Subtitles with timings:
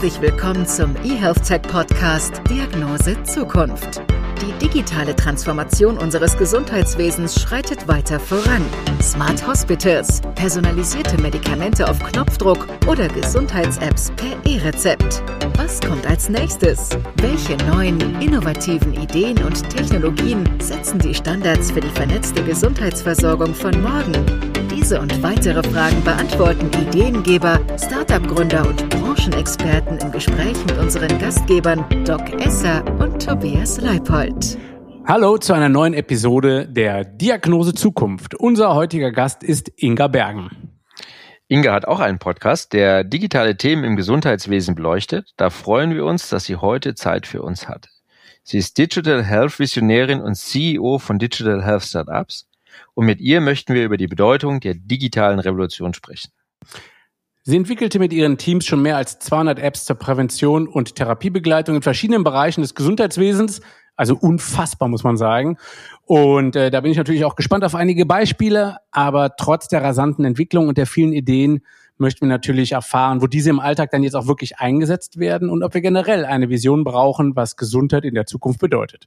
[0.00, 4.00] Herzlich willkommen zum eHealth Tech Podcast Diagnose Zukunft.
[4.40, 8.64] Die digitale Transformation unseres Gesundheitswesens schreitet weiter voran.
[9.02, 15.20] Smart Hospitals, personalisierte Medikamente auf Knopfdruck oder Gesundheits-Apps per E-Rezept.
[15.56, 16.90] Was kommt als nächstes?
[17.16, 24.47] Welche neuen, innovativen Ideen und Technologien setzen die Standards für die vernetzte Gesundheitsversorgung von morgen?
[24.80, 32.32] Diese und weitere Fragen beantworten Ideengeber, Startup-Gründer und Branchenexperten im Gespräch mit unseren Gastgebern Doc
[32.40, 34.56] Esser und Tobias Leipold.
[35.04, 38.36] Hallo zu einer neuen Episode der Diagnose Zukunft.
[38.36, 40.48] Unser heutiger Gast ist Inga Bergen.
[41.48, 45.32] Inga hat auch einen Podcast, der digitale Themen im Gesundheitswesen beleuchtet.
[45.36, 47.88] Da freuen wir uns, dass sie heute Zeit für uns hat.
[48.44, 52.47] Sie ist Digital Health Visionärin und CEO von Digital Health Startups
[52.98, 56.32] und mit ihr möchten wir über die Bedeutung der digitalen Revolution sprechen.
[57.44, 61.82] Sie entwickelte mit ihren Teams schon mehr als 200 Apps zur Prävention und Therapiebegleitung in
[61.82, 63.60] verschiedenen Bereichen des Gesundheitswesens.
[63.94, 65.58] Also unfassbar, muss man sagen.
[66.06, 68.78] Und äh, da bin ich natürlich auch gespannt auf einige Beispiele.
[68.90, 71.60] Aber trotz der rasanten Entwicklung und der vielen Ideen
[71.98, 75.62] möchten wir natürlich erfahren, wo diese im Alltag dann jetzt auch wirklich eingesetzt werden und
[75.62, 79.06] ob wir generell eine Vision brauchen, was Gesundheit in der Zukunft bedeutet.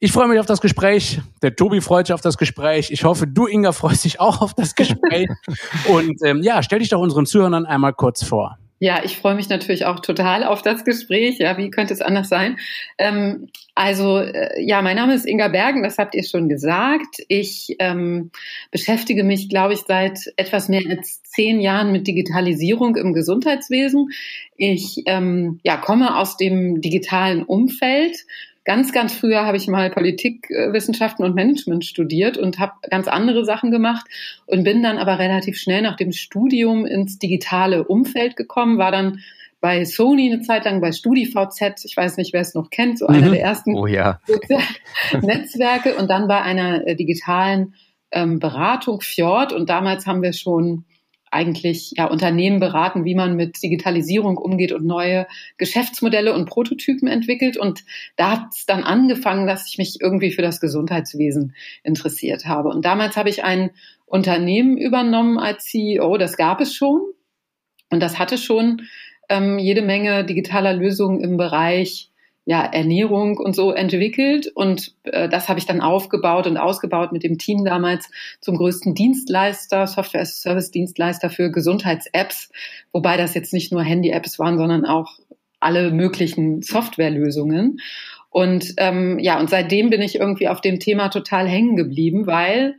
[0.00, 1.20] Ich freue mich auf das Gespräch.
[1.42, 2.92] Der Tobi freut sich auf das Gespräch.
[2.92, 5.28] Ich hoffe, du, Inga, freust dich auch auf das Gespräch.
[5.88, 8.58] Und ähm, ja, stell dich doch unseren Zuhörern einmal kurz vor.
[8.80, 11.38] Ja, ich freue mich natürlich auch total auf das Gespräch.
[11.38, 12.58] Ja, wie könnte es anders sein?
[12.96, 17.16] Ähm, also, äh, ja, mein Name ist Inga Bergen, das habt ihr schon gesagt.
[17.26, 18.30] Ich ähm,
[18.70, 24.10] beschäftige mich, glaube ich, seit etwas mehr als zehn Jahren mit Digitalisierung im Gesundheitswesen.
[24.56, 28.16] Ich ähm, ja, komme aus dem digitalen Umfeld,
[28.68, 33.70] Ganz, ganz früher habe ich mal Politikwissenschaften und Management studiert und habe ganz andere Sachen
[33.70, 34.04] gemacht
[34.44, 39.20] und bin dann aber relativ schnell nach dem Studium ins digitale Umfeld gekommen, war dann
[39.62, 43.06] bei Sony eine Zeit lang bei StudiVZ, ich weiß nicht, wer es noch kennt, so
[43.06, 43.32] einer mhm.
[43.32, 44.20] der ersten oh, ja.
[45.22, 47.72] Netzwerke und dann bei einer äh, digitalen
[48.10, 50.84] ähm, Beratung Fjord und damals haben wir schon
[51.30, 57.56] eigentlich ja, Unternehmen beraten, wie man mit Digitalisierung umgeht und neue Geschäftsmodelle und Prototypen entwickelt.
[57.56, 57.84] Und
[58.16, 62.68] da hat es dann angefangen, dass ich mich irgendwie für das Gesundheitswesen interessiert habe.
[62.68, 63.70] Und damals habe ich ein
[64.06, 67.00] Unternehmen übernommen als CEO, das gab es schon.
[67.90, 68.82] Und das hatte schon
[69.28, 72.07] ähm, jede Menge digitaler Lösungen im Bereich
[72.48, 74.50] ja, Ernährung und so entwickelt.
[74.54, 78.10] Und äh, das habe ich dann aufgebaut und ausgebaut mit dem Team damals
[78.40, 82.50] zum größten Dienstleister, Software-Service-Dienstleister für Gesundheits-Apps,
[82.90, 85.18] wobei das jetzt nicht nur Handy-Apps waren, sondern auch
[85.60, 87.80] alle möglichen Softwarelösungen.
[88.30, 92.76] Und ähm, ja, und seitdem bin ich irgendwie auf dem Thema total hängen geblieben, weil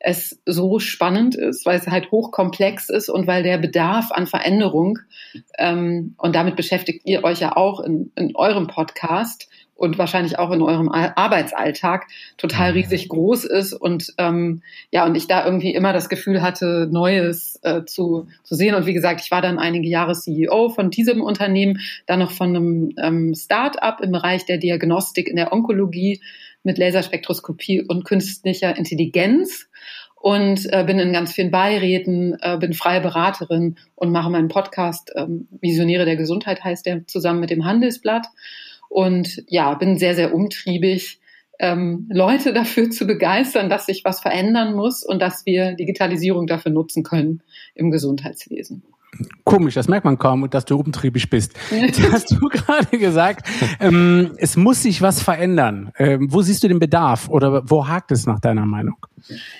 [0.00, 4.98] es so spannend ist, weil es halt hochkomplex ist und weil der Bedarf an Veränderung,
[5.58, 9.48] ähm, und damit beschäftigt ihr euch ja auch in, in eurem Podcast
[9.80, 12.06] und wahrscheinlich auch in eurem Arbeitsalltag
[12.36, 12.78] total mhm.
[12.78, 17.58] riesig groß ist und ähm, ja und ich da irgendwie immer das Gefühl hatte Neues
[17.62, 21.22] äh, zu, zu sehen und wie gesagt ich war dann einige Jahre CEO von diesem
[21.22, 26.20] Unternehmen dann noch von einem ähm, Start-up im Bereich der Diagnostik in der Onkologie
[26.62, 29.68] mit Laserspektroskopie und künstlicher Intelligenz
[30.14, 35.10] und äh, bin in ganz vielen Beiräten, äh, bin freie Beraterin und mache meinen Podcast
[35.16, 38.26] ähm, Visionäre der Gesundheit heißt der zusammen mit dem Handelsblatt
[38.88, 41.20] und ja, bin sehr sehr umtriebig
[41.58, 46.72] ähm, Leute dafür zu begeistern, dass sich was verändern muss und dass wir Digitalisierung dafür
[46.72, 47.42] nutzen können
[47.74, 48.82] im Gesundheitswesen.
[49.44, 51.52] Komisch, das merkt man kaum, dass du umtriebig bist.
[51.70, 53.46] Jetzt hast du gerade gesagt,
[53.80, 55.92] ähm, es muss sich was verändern.
[55.98, 58.96] Ähm, wo siehst du den Bedarf oder wo hakt es nach deiner Meinung?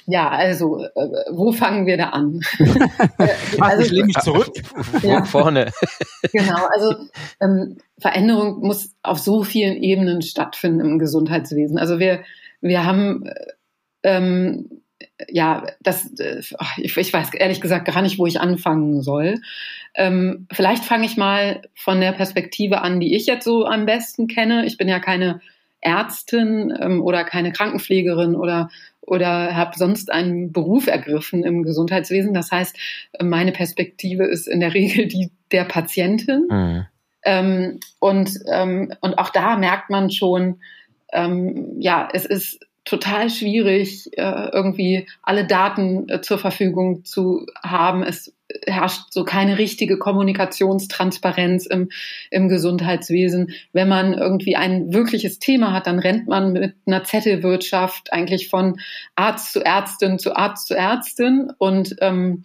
[0.06, 0.90] Ja, also äh,
[1.32, 2.40] wo fangen wir da an?
[3.60, 4.52] also, ich lehne mich zurück.
[5.02, 5.70] Ja, vorne.
[6.32, 6.94] genau, also
[7.40, 11.78] ähm, Veränderung muss auf so vielen Ebenen stattfinden im Gesundheitswesen.
[11.78, 12.22] Also wir,
[12.60, 13.34] wir haben äh,
[14.02, 14.79] ähm,
[15.28, 16.40] ja, das, äh,
[16.78, 19.40] ich, ich, weiß ehrlich gesagt gar nicht, wo ich anfangen soll.
[19.94, 24.28] Ähm, vielleicht fange ich mal von der Perspektive an, die ich jetzt so am besten
[24.28, 24.66] kenne.
[24.66, 25.40] Ich bin ja keine
[25.80, 28.70] Ärztin ähm, oder keine Krankenpflegerin oder
[29.00, 32.32] oder habe sonst einen Beruf ergriffen im Gesundheitswesen.
[32.32, 32.76] Das heißt,
[33.20, 36.46] meine Perspektive ist in der Regel die der Patientin.
[36.48, 36.86] Mhm.
[37.22, 40.60] Ähm, und, ähm, und auch da merkt man schon,
[41.12, 48.02] ähm, ja, es ist total schwierig, äh, irgendwie alle Daten äh, zur Verfügung zu haben.
[48.02, 48.34] Es
[48.66, 51.90] herrscht so keine richtige Kommunikationstransparenz im,
[52.32, 53.52] im Gesundheitswesen.
[53.72, 58.80] Wenn man irgendwie ein wirkliches Thema hat, dann rennt man mit einer Zettelwirtschaft eigentlich von
[59.14, 62.42] Arzt zu Ärztin zu Arzt zu Ärztin und ähm,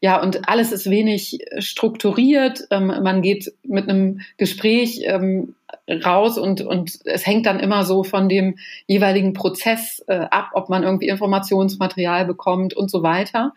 [0.00, 2.64] ja, und alles ist wenig strukturiert.
[2.70, 5.56] Ähm, man geht mit einem Gespräch ähm,
[5.90, 10.68] raus und, und es hängt dann immer so von dem jeweiligen Prozess äh, ab, ob
[10.68, 13.54] man irgendwie Informationsmaterial bekommt und so weiter.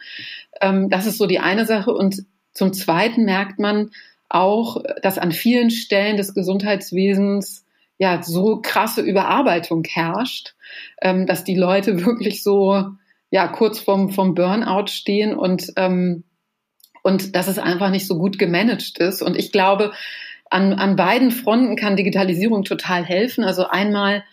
[0.62, 1.94] Ähm, das ist so die eine Sache.
[1.94, 2.24] Und
[2.54, 3.92] zum Zweiten merkt man
[4.28, 7.66] auch, dass an vielen Stellen des Gesundheitswesens
[8.00, 10.56] ja so krasse Überarbeitung herrscht,
[11.04, 12.86] ähm, dass die Leute wirklich so
[13.30, 16.24] ja kurz vom vom Burnout stehen und ähm,
[17.02, 19.22] und dass es einfach nicht so gut gemanagt ist.
[19.22, 19.92] Und ich glaube,
[20.50, 23.44] an, an beiden Fronten kann Digitalisierung total helfen.
[23.44, 24.24] Also einmal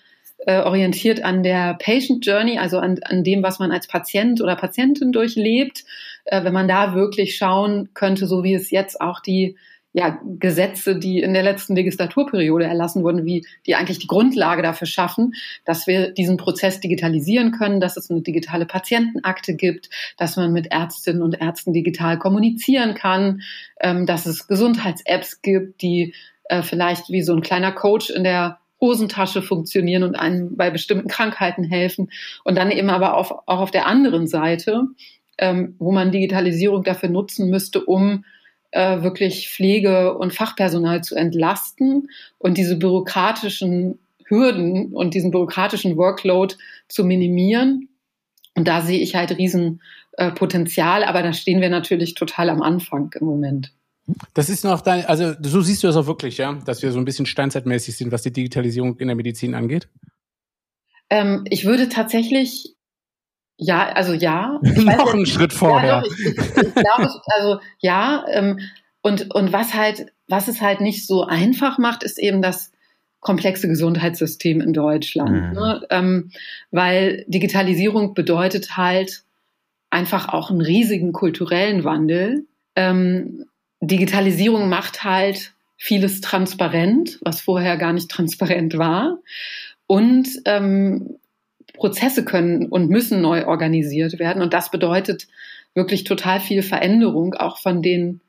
[0.47, 4.57] äh, orientiert an der Patient Journey, also an, an dem, was man als Patient oder
[4.57, 5.85] Patientin durchlebt.
[6.25, 9.57] Äh, wenn man da wirklich schauen könnte, so wie es jetzt auch die
[9.99, 14.87] ja, Gesetze, die in der letzten Legislaturperiode erlassen wurden, wie die eigentlich die Grundlage dafür
[14.87, 15.35] schaffen,
[15.65, 20.69] dass wir diesen Prozess digitalisieren können, dass es eine digitale Patientenakte gibt, dass man mit
[20.71, 23.43] Ärztinnen und Ärzten digital kommunizieren kann,
[23.81, 28.61] ähm, dass es Gesundheits-Apps gibt, die äh, vielleicht wie so ein kleiner Coach in der
[28.81, 32.13] Hosentasche funktionieren und einem bei bestimmten Krankheiten helfen.
[32.45, 34.85] Und dann eben aber auf, auch auf der anderen Seite,
[35.39, 38.25] ähm, wo man Digitalisierung dafür nutzen müsste, um
[38.71, 46.55] äh, wirklich Pflege- und Fachpersonal zu entlasten und diese bürokratischen Hürden und diesen bürokratischen Workload
[46.89, 47.89] zu minimieren.
[48.55, 53.11] Und da sehe ich halt Riesenpotenzial, äh, aber da stehen wir natürlich total am Anfang
[53.19, 53.73] im Moment.
[54.35, 56.99] Das ist noch dein, also so siehst du das auch wirklich, ja, dass wir so
[56.99, 59.89] ein bisschen steinzeitmäßig sind, was die Digitalisierung in der Medizin angeht?
[61.11, 62.75] Ähm, ich würde tatsächlich
[63.59, 64.61] ja, also ja.
[64.63, 65.89] Noch einen Schritt vorher.
[65.89, 68.25] Ja, doch, ich, ich, ich glaube, also ja.
[68.31, 68.61] Ähm,
[69.03, 72.73] und, und was halt, was es halt nicht so einfach macht, ist eben das
[73.21, 75.49] komplexe Gesundheitssystem in Deutschland.
[75.49, 75.53] Mhm.
[75.53, 75.87] Ne?
[75.91, 76.31] Ähm,
[76.71, 79.25] weil Digitalisierung bedeutet halt
[79.91, 82.47] einfach auch einen riesigen kulturellen Wandel.
[82.77, 83.47] Ähm,
[83.81, 89.19] Digitalisierung macht halt vieles transparent, was vorher gar nicht transparent war.
[89.87, 91.17] Und ähm,
[91.79, 94.43] Prozesse können und müssen neu organisiert werden.
[94.43, 95.29] Und das bedeutet
[95.75, 98.21] wirklich total viel Veränderung, auch von den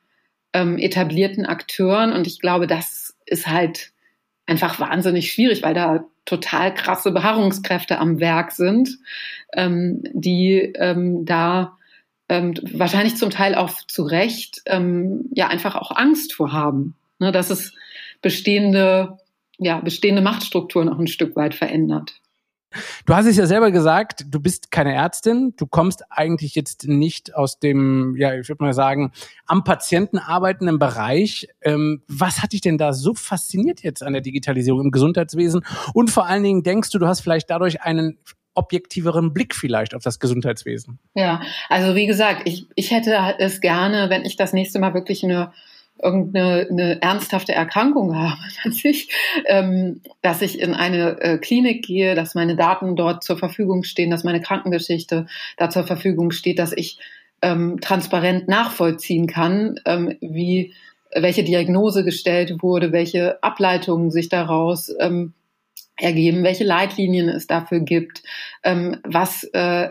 [0.54, 2.13] ähm, etablierten Akteuren.
[2.13, 3.92] Und ich glaube, das ist halt
[4.46, 8.98] einfach wahnsinnig schwierig, weil da total krasse Beharrungskräfte am Werk sind,
[9.54, 11.78] ähm, die ähm, da
[12.30, 17.31] ähm, wahrscheinlich zum Teil auch zu Recht ähm, ja einfach auch Angst vor haben, ne,
[17.31, 17.74] dass es
[18.22, 19.18] bestehende
[19.57, 22.19] ja bestehende Machtstrukturen auch ein Stück weit verändert.
[23.06, 27.36] Du hast es ja selber gesagt, du bist keine Ärztin, du kommst eigentlich jetzt nicht
[27.36, 29.12] aus dem, ja, ich würde mal sagen,
[29.45, 31.48] am Patienten arbeitenden Bereich.
[31.62, 35.66] Ähm, was hat dich denn da so fasziniert jetzt an der Digitalisierung im Gesundheitswesen?
[35.94, 38.18] Und vor allen Dingen denkst du, du hast vielleicht dadurch einen
[38.54, 41.00] objektiveren Blick vielleicht auf das Gesundheitswesen?
[41.13, 45.24] Ja, also wie gesagt, ich, ich hätte es gerne, wenn ich das nächste Mal wirklich
[45.24, 45.54] eine
[46.01, 49.10] irgendeine eine ernsthafte Erkrankung habe, dass ich,
[49.48, 54.12] ähm, dass ich in eine äh, Klinik gehe, dass meine Daten dort zur Verfügung stehen,
[54.12, 57.00] dass meine Krankengeschichte da zur Verfügung steht, dass ich
[57.42, 60.74] ähm, transparent nachvollziehen kann, ähm, wie
[61.13, 65.34] welche Diagnose gestellt wurde, welche Ableitungen sich daraus ähm,
[66.00, 68.24] ergeben, welche Leitlinien es dafür gibt,
[68.63, 69.89] ähm, was äh,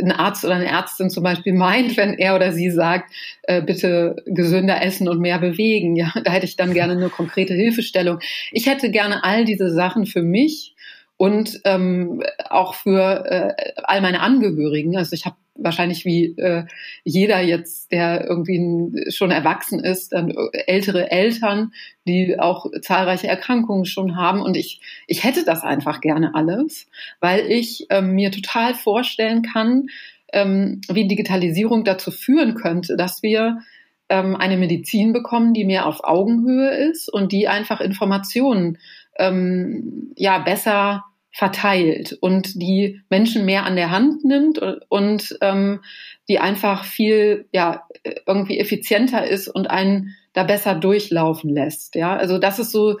[0.00, 4.16] ein Arzt oder eine Ärztin zum Beispiel meint, wenn er oder sie sagt, äh, bitte
[4.26, 5.96] gesünder essen und mehr bewegen.
[5.96, 8.18] Ja, da hätte ich dann gerne eine konkrete Hilfestellung.
[8.50, 10.74] Ich hätte gerne all diese Sachen für mich
[11.22, 14.96] und ähm, auch für äh, all meine Angehörigen.
[14.96, 16.64] Also ich habe wahrscheinlich wie äh,
[17.04, 20.34] jeder jetzt, der irgendwie schon erwachsen ist, dann
[20.66, 21.74] ältere Eltern,
[22.08, 24.42] die auch zahlreiche Erkrankungen schon haben.
[24.42, 26.88] Und ich, ich hätte das einfach gerne alles,
[27.20, 29.86] weil ich ähm, mir total vorstellen kann,
[30.32, 33.60] ähm, wie Digitalisierung dazu führen könnte, dass wir
[34.08, 38.78] ähm, eine Medizin bekommen, die mehr auf Augenhöhe ist und die einfach Informationen
[39.18, 45.80] ähm, ja besser verteilt und die Menschen mehr an der Hand nimmt und, ähm,
[46.28, 47.88] die einfach viel ja
[48.26, 51.94] irgendwie effizienter ist und einen da besser durchlaufen lässt.
[51.94, 52.98] Ja, also das ist so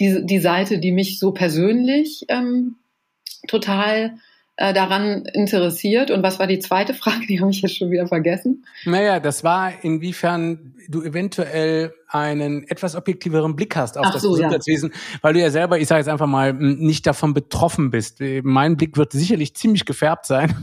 [0.00, 2.76] die, die Seite, die mich so persönlich ähm,
[3.46, 4.16] total
[4.56, 6.10] daran interessiert.
[6.10, 7.26] Und was war die zweite Frage?
[7.28, 8.64] Die habe ich jetzt schon wieder vergessen.
[8.84, 14.32] Naja, das war, inwiefern du eventuell einen etwas objektiveren Blick hast auf Ach das so,
[14.32, 15.18] Gesundheitswesen, ja.
[15.22, 18.20] weil du ja selber, ich sage jetzt einfach mal, nicht davon betroffen bist.
[18.42, 20.54] Mein Blick wird sicherlich ziemlich gefärbt sein,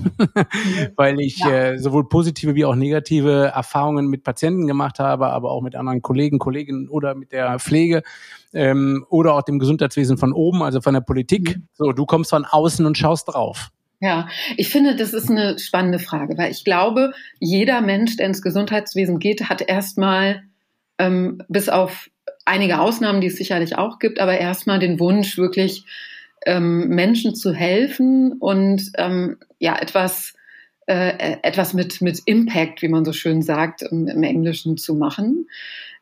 [0.96, 1.50] weil ich ja.
[1.50, 6.02] äh, sowohl positive wie auch negative Erfahrungen mit Patienten gemacht habe, aber auch mit anderen
[6.02, 8.04] Kollegen, Kolleginnen oder mit der Pflege
[8.54, 11.58] ähm, oder auch dem Gesundheitswesen von oben, also von der Politik.
[11.58, 11.68] Mhm.
[11.74, 13.72] So, du kommst von außen und schaust drauf.
[14.04, 14.28] Ja,
[14.58, 19.20] ich finde, das ist eine spannende Frage, weil ich glaube, jeder Mensch, der ins Gesundheitswesen
[19.20, 20.42] geht, hat erstmal,
[20.98, 22.10] ähm, bis auf
[22.44, 25.86] einige Ausnahmen, die es sicherlich auch gibt, aber erstmal den Wunsch, wirklich
[26.48, 30.34] ähm, Menschen zu helfen und ähm, ja, etwas,
[30.88, 35.48] äh, etwas mit, mit Impact, wie man so schön sagt, im, im Englischen zu machen.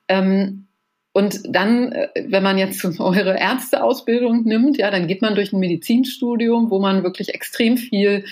[0.08, 0.69] Ähm,
[1.12, 5.60] und dann, äh, wenn man jetzt eure Ärzteausbildung nimmt, ja, dann geht man durch ein
[5.60, 8.26] Medizinstudium, wo man wirklich extrem viel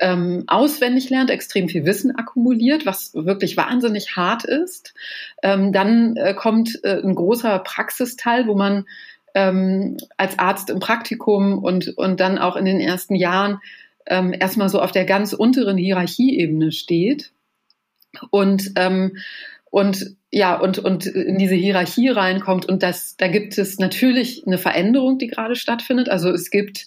[0.00, 4.94] ähm, auswendig lernt, extrem viel Wissen akkumuliert, was wirklich wahnsinnig hart ist.
[5.42, 8.86] Ähm, dann äh, kommt äh, ein großer Praxisteil, wo man
[9.34, 13.58] ähm, als Arzt im Praktikum und, und dann auch in den ersten Jahren
[14.06, 17.32] ähm, erstmal so auf der ganz unteren Hierarchieebene steht.
[18.30, 19.16] Und ähm,
[19.70, 22.66] und ja, und, und in diese Hierarchie reinkommt.
[22.66, 26.08] Und das, da gibt es natürlich eine Veränderung, die gerade stattfindet.
[26.08, 26.86] Also es gibt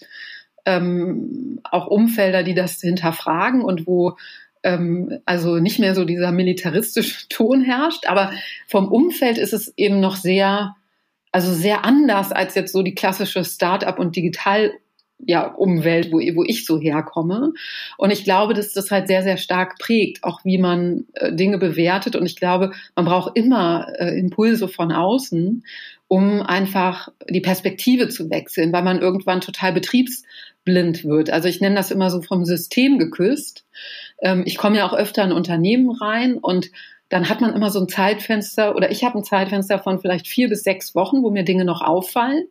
[0.65, 4.17] ähm, auch Umfelder, die das hinterfragen und wo
[4.63, 8.05] ähm, also nicht mehr so dieser militaristische Ton herrscht.
[8.07, 8.31] Aber
[8.67, 10.75] vom Umfeld ist es eben noch sehr,
[11.31, 14.71] also sehr anders als jetzt so die klassische Start-up und Digital
[15.25, 17.53] ja, Umwelt, wo, wo ich so herkomme.
[17.97, 21.57] Und ich glaube, dass das halt sehr, sehr stark prägt, auch wie man äh, Dinge
[21.57, 22.15] bewertet.
[22.15, 25.63] Und ich glaube, man braucht immer äh, Impulse von außen,
[26.07, 31.29] um einfach die Perspektive zu wechseln, weil man irgendwann total betriebsblind wird.
[31.29, 33.65] Also ich nenne das immer so vom System geküsst.
[34.21, 36.69] Ähm, ich komme ja auch öfter in Unternehmen rein und
[37.11, 40.47] dann hat man immer so ein Zeitfenster oder ich habe ein Zeitfenster von vielleicht vier
[40.47, 42.47] bis sechs Wochen, wo mir Dinge noch auffallen.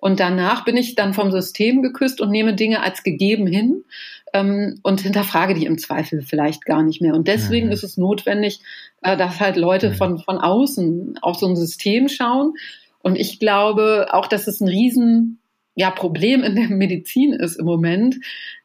[0.00, 3.84] Und danach bin ich dann vom System geküsst und nehme Dinge als gegeben hin
[4.32, 7.14] ähm, und hinterfrage die im Zweifel vielleicht gar nicht mehr.
[7.14, 7.72] Und deswegen mhm.
[7.72, 8.60] ist es notwendig,
[9.02, 9.94] äh, dass halt Leute mhm.
[9.94, 12.54] von, von außen auf so ein System schauen.
[13.02, 15.40] Und ich glaube auch, dass es ein riesen
[15.74, 18.16] ja, Problem in der Medizin ist im Moment,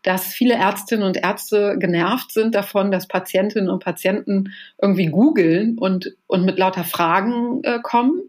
[0.01, 6.15] dass viele Ärztinnen und Ärzte genervt sind davon, dass Patientinnen und Patienten irgendwie googeln und,
[6.27, 8.23] und mit lauter Fragen äh, kommen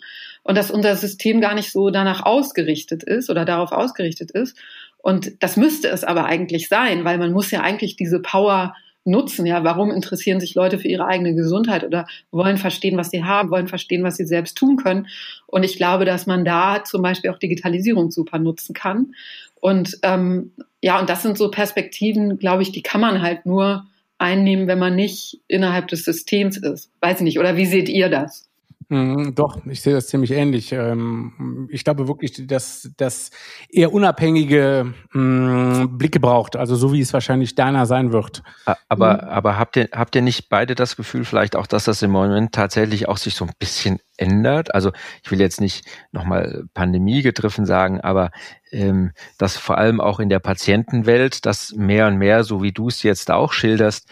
[0.47, 4.57] und dass unser System gar nicht so danach ausgerichtet ist oder darauf ausgerichtet ist.
[4.99, 8.75] Und das müsste es aber eigentlich sein, weil man muss ja eigentlich diese Power
[9.05, 9.45] nutzen.
[9.45, 13.51] Ja, warum interessieren sich Leute für ihre eigene Gesundheit oder wollen verstehen, was sie haben,
[13.51, 15.09] wollen verstehen, was sie selbst tun können.
[15.47, 19.15] Und ich glaube, dass man da zum Beispiel auch Digitalisierung super nutzen kann.
[19.57, 23.85] Und ähm, ja, und das sind so Perspektiven, glaube ich, die kann man halt nur
[24.19, 26.91] einnehmen, wenn man nicht innerhalb des Systems ist.
[27.01, 27.39] Weiß ich nicht.
[27.41, 28.46] Oder wie seht ihr das?
[28.89, 30.71] Mhm, doch, ich sehe das ziemlich ähnlich.
[30.71, 33.31] Ähm, ich glaube wirklich, dass das
[33.69, 38.45] eher unabhängige mh, Blicke braucht, also so wie es wahrscheinlich deiner sein wird.
[38.89, 39.29] Aber, mhm.
[39.29, 42.53] aber habt ihr, habt ihr nicht beide das Gefühl vielleicht auch, dass das im Moment
[42.53, 44.73] tatsächlich auch sich so ein bisschen ändert?
[44.73, 44.93] Also
[45.25, 48.31] ich will jetzt nicht nochmal Pandemie getroffen sagen, aber
[48.71, 52.89] ähm, dass vor allem auch in der Patientenwelt, dass mehr und mehr, so wie du
[52.89, 54.09] es jetzt auch schilderst,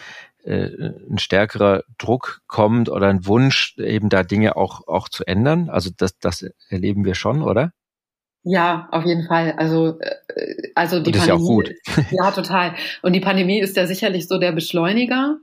[0.47, 5.71] ein stärkerer Druck kommt oder ein Wunsch, eben da Dinge auch, auch zu ändern.
[5.71, 7.73] Also das, das erleben wir schon, oder?
[8.43, 9.55] Ja, auf jeden Fall.
[9.57, 11.43] Also, äh, also die das Pandemie.
[11.63, 12.07] Ist ja, auch gut.
[12.11, 12.75] ja, total.
[13.03, 15.39] Und die Pandemie ist ja sicherlich so der Beschleuniger.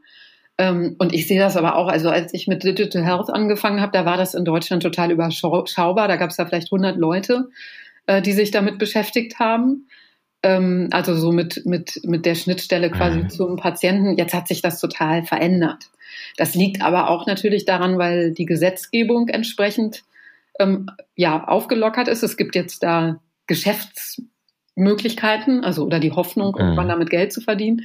[0.59, 3.91] Ähm, und ich sehe das aber auch, also als ich mit Digital Health angefangen habe,
[3.91, 6.07] da war das in Deutschland total überschaubar.
[6.07, 7.49] Da gab es ja vielleicht 100 Leute,
[8.05, 9.87] äh, die sich damit beschäftigt haben
[10.43, 13.29] ähm, also so mit, mit, mit der Schnittstelle quasi mhm.
[13.29, 14.17] zum Patienten.
[14.17, 15.89] Jetzt hat sich das total verändert.
[16.37, 20.03] Das liegt aber auch natürlich daran, weil die Gesetzgebung entsprechend
[20.59, 22.23] ähm, ja aufgelockert ist.
[22.23, 26.61] Es gibt jetzt da Geschäftsmöglichkeiten, also oder die Hoffnung, mhm.
[26.61, 27.81] irgendwann damit Geld zu verdienen.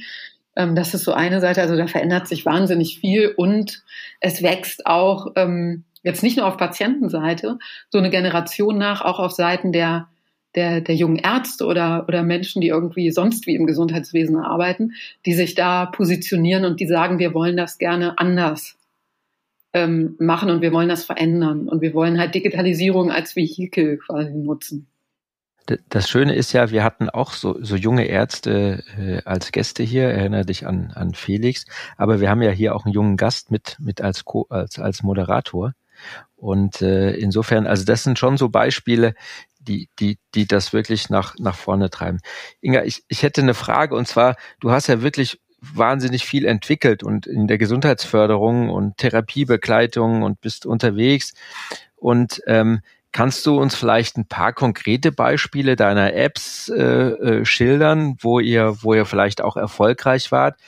[0.55, 1.61] Ähm, das ist so eine Seite.
[1.61, 3.83] Also da verändert sich wahnsinnig viel und
[4.19, 7.57] es wächst auch ähm, jetzt nicht nur auf Patientenseite
[7.89, 10.07] so eine Generation nach, auch auf Seiten der
[10.55, 14.93] der, der jungen Ärzte oder, oder Menschen, die irgendwie sonst wie im Gesundheitswesen arbeiten,
[15.25, 18.77] die sich da positionieren und die sagen, wir wollen das gerne anders
[19.73, 24.33] ähm, machen und wir wollen das verändern und wir wollen halt Digitalisierung als Vehikel quasi
[24.33, 24.87] nutzen.
[25.89, 30.03] Das Schöne ist ja, wir hatten auch so, so junge Ärzte äh, als Gäste hier,
[30.03, 31.65] erinnere dich an, an Felix,
[31.97, 35.03] aber wir haben ja hier auch einen jungen Gast mit, mit als, Co als, als
[35.03, 35.73] Moderator.
[36.37, 39.13] Und äh, insofern, also das sind schon so Beispiele,
[39.67, 42.19] die, die, die das wirklich nach, nach vorne treiben.
[42.61, 47.03] Inga, ich, ich hätte eine Frage und zwar, du hast ja wirklich wahnsinnig viel entwickelt
[47.03, 51.33] und in der Gesundheitsförderung und Therapiebegleitung und bist unterwegs.
[51.95, 52.81] Und ähm,
[53.11, 58.77] kannst du uns vielleicht ein paar konkrete Beispiele deiner Apps äh, äh, schildern, wo ihr,
[58.83, 60.59] wo ihr vielleicht auch erfolgreich wart?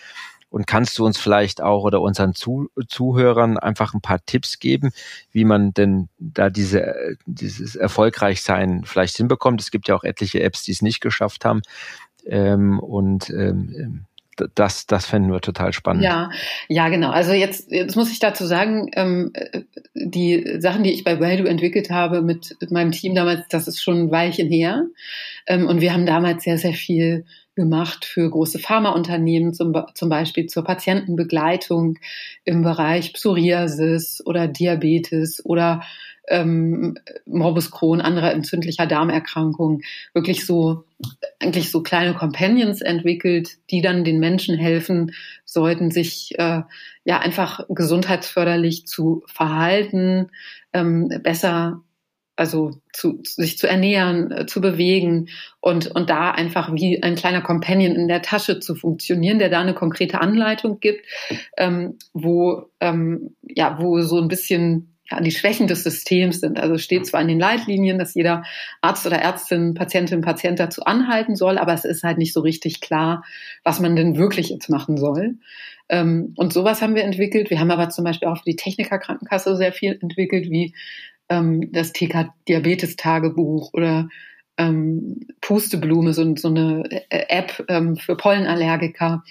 [0.49, 4.91] Und kannst du uns vielleicht auch oder unseren Zu Zuhörern einfach ein paar Tipps geben,
[5.31, 9.61] wie man denn da diese, dieses Erfolgreichsein vielleicht hinbekommt?
[9.61, 11.61] Es gibt ja auch etliche Apps, die es nicht geschafft haben.
[12.25, 14.05] Ähm, und ähm,
[14.55, 16.03] das, das fänden wir total spannend.
[16.03, 16.31] Ja,
[16.67, 17.09] ja, genau.
[17.11, 19.33] Also jetzt, jetzt muss ich dazu sagen, ähm,
[19.93, 23.81] die Sachen, die ich bei Value entwickelt habe mit, mit meinem Team damals, das ist
[23.81, 24.85] schon ein Weilchen her.
[25.47, 27.25] Ähm, und wir haben damals sehr, sehr viel
[27.59, 31.99] gemacht für große Pharmaunternehmen, zum, zum Beispiel zur Patientenbegleitung
[32.45, 35.81] im Bereich Psoriasis oder Diabetes oder
[36.29, 39.81] ähm, Morbus Crohn, anderer entzündlicher Darmerkrankungen,
[40.13, 40.85] wirklich so
[41.39, 45.13] eigentlich so kleine Companions entwickelt, die dann den Menschen helfen
[45.45, 46.61] sollten, sich äh,
[47.03, 50.29] ja einfach gesundheitsförderlich zu verhalten,
[50.73, 51.81] ähm, besser
[52.39, 55.27] also zu, sich zu ernähren, äh, zu bewegen
[55.59, 59.59] und, und da einfach wie ein kleiner Companion in der Tasche zu funktionieren, der da
[59.59, 61.05] eine konkrete Anleitung gibt,
[61.57, 66.59] ähm, wo, ähm, ja, wo so ein bisschen ja, die Schwächen des Systems sind.
[66.59, 68.43] Also steht zwar in den Leitlinien, dass jeder
[68.79, 72.79] Arzt oder Ärztin, Patientin, Patient dazu anhalten soll, aber es ist halt nicht so richtig
[72.79, 73.23] klar,
[73.65, 75.39] was man denn wirklich jetzt machen soll.
[75.89, 77.49] Ähm, und sowas haben wir entwickelt.
[77.49, 80.73] Wir haben aber zum Beispiel auch für die Technikerkrankenkasse sehr viel entwickelt, wie
[81.29, 84.09] ähm, das TK-Diabetes-Tagebuch oder
[84.57, 89.23] ähm, Pusteblume, so, so eine äh, App ähm, für Pollenallergiker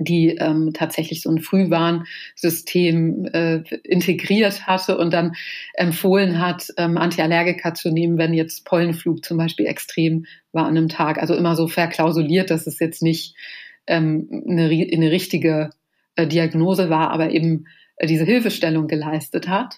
[0.00, 5.34] die ähm, tatsächlich so ein Frühwarnsystem äh, integriert hatte und dann
[5.74, 10.88] empfohlen hat, ähm, Antiallergika zu nehmen, wenn jetzt Pollenflug zum Beispiel extrem war an einem
[10.88, 11.18] Tag.
[11.18, 13.36] Also immer so verklausuliert, dass es jetzt nicht
[13.86, 15.70] ähm, eine, eine richtige
[16.16, 17.66] äh, Diagnose war, aber eben
[18.06, 19.76] diese Hilfestellung geleistet hat.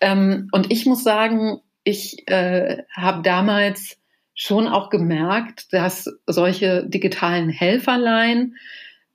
[0.00, 3.98] Ähm, und ich muss sagen, ich äh, habe damals
[4.34, 8.54] schon auch gemerkt, dass solche digitalen Helferlein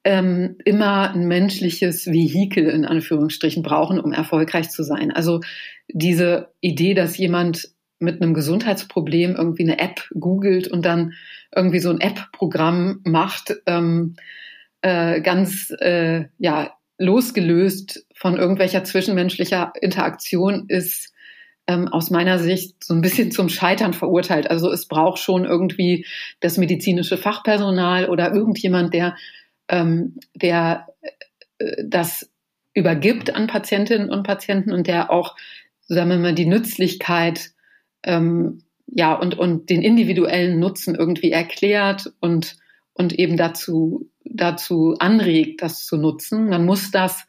[0.04, 5.12] ähm, immer ein menschliches Vehikel in Anführungsstrichen brauchen, um erfolgreich zu sein.
[5.12, 5.40] Also
[5.88, 7.70] diese Idee, dass jemand
[8.00, 11.14] mit einem Gesundheitsproblem irgendwie eine App googelt und dann
[11.56, 14.16] irgendwie so ein App-Programm macht, ähm,
[14.82, 21.14] äh, ganz äh, ja losgelöst von irgendwelcher zwischenmenschlicher Interaktion ist
[21.68, 24.50] ähm, aus meiner Sicht so ein bisschen zum Scheitern verurteilt.
[24.50, 26.06] Also es braucht schon irgendwie
[26.40, 29.16] das medizinische Fachpersonal oder irgendjemand, der
[29.70, 30.88] ähm, der
[31.60, 32.30] äh, das
[32.74, 35.36] übergibt an Patientinnen und Patienten und der auch,
[35.88, 37.52] sagen wir mal, die Nützlichkeit
[38.04, 42.58] ähm, ja und, und den individuellen Nutzen irgendwie erklärt und,
[42.94, 46.50] und eben dazu, dazu anregt, das zu nutzen.
[46.50, 47.26] Man muss das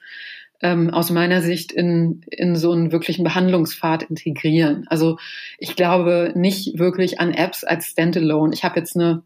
[0.61, 4.87] ähm, aus meiner Sicht in, in so einen wirklichen Behandlungspfad integrieren.
[4.89, 5.19] Also
[5.59, 8.55] ich glaube nicht wirklich an Apps als Standalone.
[8.55, 9.23] Ich habe jetzt eine,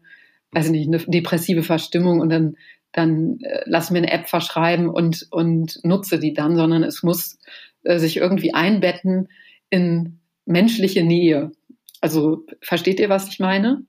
[0.51, 2.55] weiß ich nicht, eine depressive Verstimmung und dann
[2.91, 7.37] dann äh, lass mir eine App verschreiben und, und nutze die dann, sondern es muss
[7.83, 9.29] äh, sich irgendwie einbetten
[9.69, 11.51] in menschliche Nähe.
[12.01, 13.83] Also versteht ihr, was ich meine?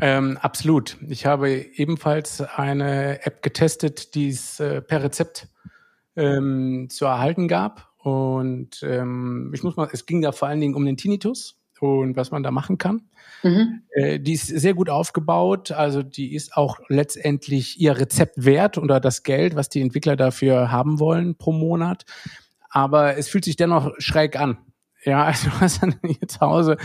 [0.00, 0.96] Ähm, absolut.
[1.08, 5.48] Ich habe ebenfalls eine App getestet, die es äh, per Rezept
[6.16, 7.90] ähm, zu erhalten gab.
[7.98, 12.16] Und ähm, ich muss mal, es ging da vor allen Dingen um den Tinnitus und
[12.16, 13.02] was man da machen kann.
[13.42, 13.82] Mhm.
[13.90, 19.00] Äh, die ist sehr gut aufgebaut, also die ist auch letztendlich ihr Rezept wert oder
[19.00, 22.04] das Geld, was die Entwickler dafür haben wollen pro Monat.
[22.70, 24.58] Aber es fühlt sich dennoch schräg an.
[25.04, 26.76] Ja, also du hast dann hier zu Hause,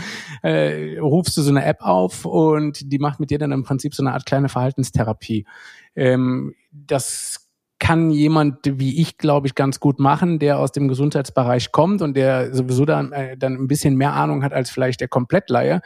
[0.42, 3.94] äh, rufst du so eine App auf und die macht mit dir dann im Prinzip
[3.94, 5.46] so eine Art kleine Verhaltenstherapie.
[5.94, 7.46] Ähm, das
[7.78, 12.16] kann jemand wie ich, glaube ich, ganz gut machen, der aus dem Gesundheitsbereich kommt und
[12.16, 15.82] der sowieso dann, äh, dann ein bisschen mehr Ahnung hat als vielleicht der Komplettleihe.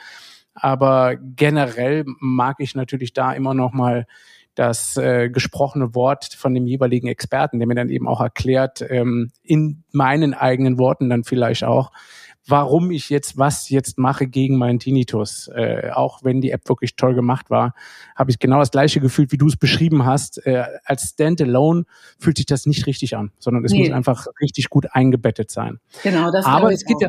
[0.55, 4.07] Aber generell mag ich natürlich da immer noch mal
[4.61, 9.31] das äh, gesprochene Wort von dem jeweiligen Experten, der mir dann eben auch erklärt, ähm,
[9.43, 11.93] in meinen eigenen Worten dann vielleicht auch,
[12.47, 15.49] warum ich jetzt was jetzt mache gegen meinen Tinnitus.
[15.49, 17.73] Äh, auch wenn die App wirklich toll gemacht war,
[18.15, 20.45] habe ich genau das gleiche Gefühl, wie du es beschrieben hast.
[20.45, 21.85] Äh, als Standalone
[22.19, 23.79] fühlt sich das nicht richtig an, sondern es nee.
[23.79, 25.81] muss einfach richtig gut eingebettet sein.
[26.03, 27.09] Genau, das Aber es gibt ja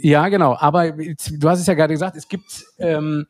[0.00, 0.56] ja, genau.
[0.58, 3.26] Aber du hast es ja gerade gesagt, es gibt ähm,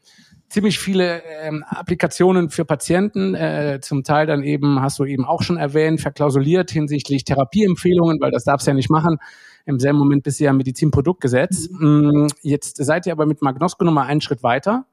[0.48, 5.42] ziemlich viele ähm, Applikationen für Patienten, äh, zum Teil dann eben, hast du eben auch
[5.42, 9.18] schon erwähnt, verklausuliert hinsichtlich Therapieempfehlungen, weil das darfst du ja nicht machen.
[9.64, 11.68] Im selben Moment bist du ja Medizinproduktgesetz.
[11.70, 12.28] Mhm.
[12.42, 14.87] Jetzt seid ihr aber mit Magnosco nochmal einen Schritt weiter.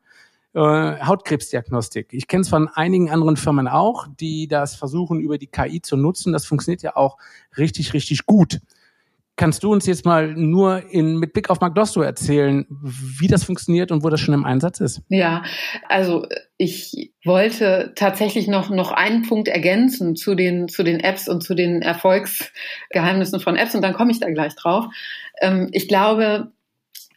[0.56, 2.10] Äh, Hautkrebsdiagnostik.
[2.12, 5.98] Ich kenne es von einigen anderen Firmen auch, die das versuchen, über die KI zu
[5.98, 6.34] nutzen.
[6.34, 7.18] Das funktioniert ja auch
[7.58, 8.60] richtig, richtig gut.
[9.36, 12.68] Kannst du uns jetzt mal nur in, mit Blick auf Magdosto erzählen,
[13.20, 15.02] wie das funktioniert und wo das schon im Einsatz ist?
[15.10, 15.44] Ja,
[15.90, 21.42] also ich wollte tatsächlich noch, noch einen Punkt ergänzen zu den, zu den Apps und
[21.42, 24.86] zu den Erfolgsgeheimnissen von Apps und dann komme ich da gleich drauf.
[25.42, 26.52] Ähm, ich glaube,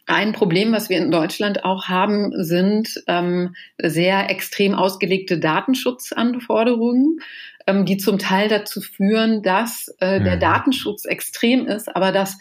[0.07, 7.19] ein Problem, was wir in Deutschland auch haben, sind ähm, sehr extrem ausgelegte Datenschutzanforderungen,
[7.67, 10.39] ähm, die zum Teil dazu führen, dass äh, der mhm.
[10.39, 12.37] Datenschutz extrem ist, aber dass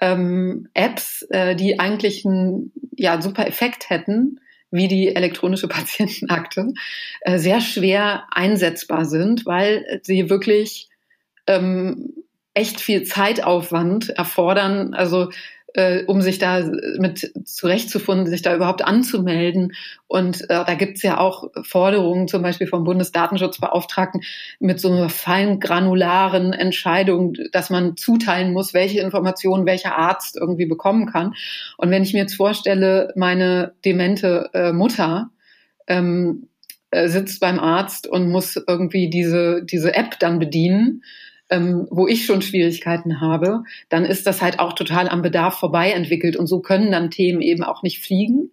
[0.00, 6.68] ähm, Apps, äh, die eigentlich einen ja, super Effekt hätten, wie die elektronische Patientenakte,
[7.22, 10.88] äh, sehr schwer einsetzbar sind, weil sie wirklich
[11.46, 12.14] ähm,
[12.54, 14.94] echt viel Zeitaufwand erfordern.
[14.94, 15.30] Also
[15.74, 19.72] äh, um sich da mit zurechtzufinden, sich da überhaupt anzumelden.
[20.06, 24.22] Und äh, da gibt's ja auch Forderungen, zum Beispiel vom Bundesdatenschutzbeauftragten,
[24.60, 31.06] mit so einer feingranularen Entscheidung, dass man zuteilen muss, welche Informationen welcher Arzt irgendwie bekommen
[31.06, 31.34] kann.
[31.76, 35.30] Und wenn ich mir jetzt vorstelle, meine demente äh, Mutter,
[35.86, 36.48] ähm,
[36.90, 41.02] äh, sitzt beim Arzt und muss irgendwie diese, diese App dann bedienen,
[41.50, 45.92] ähm, wo ich schon Schwierigkeiten habe, dann ist das halt auch total am Bedarf vorbei
[45.92, 46.36] entwickelt.
[46.36, 48.50] Und so können dann Themen eben auch nicht fliegen.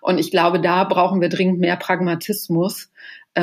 [0.00, 2.90] Und ich glaube, da brauchen wir dringend mehr Pragmatismus,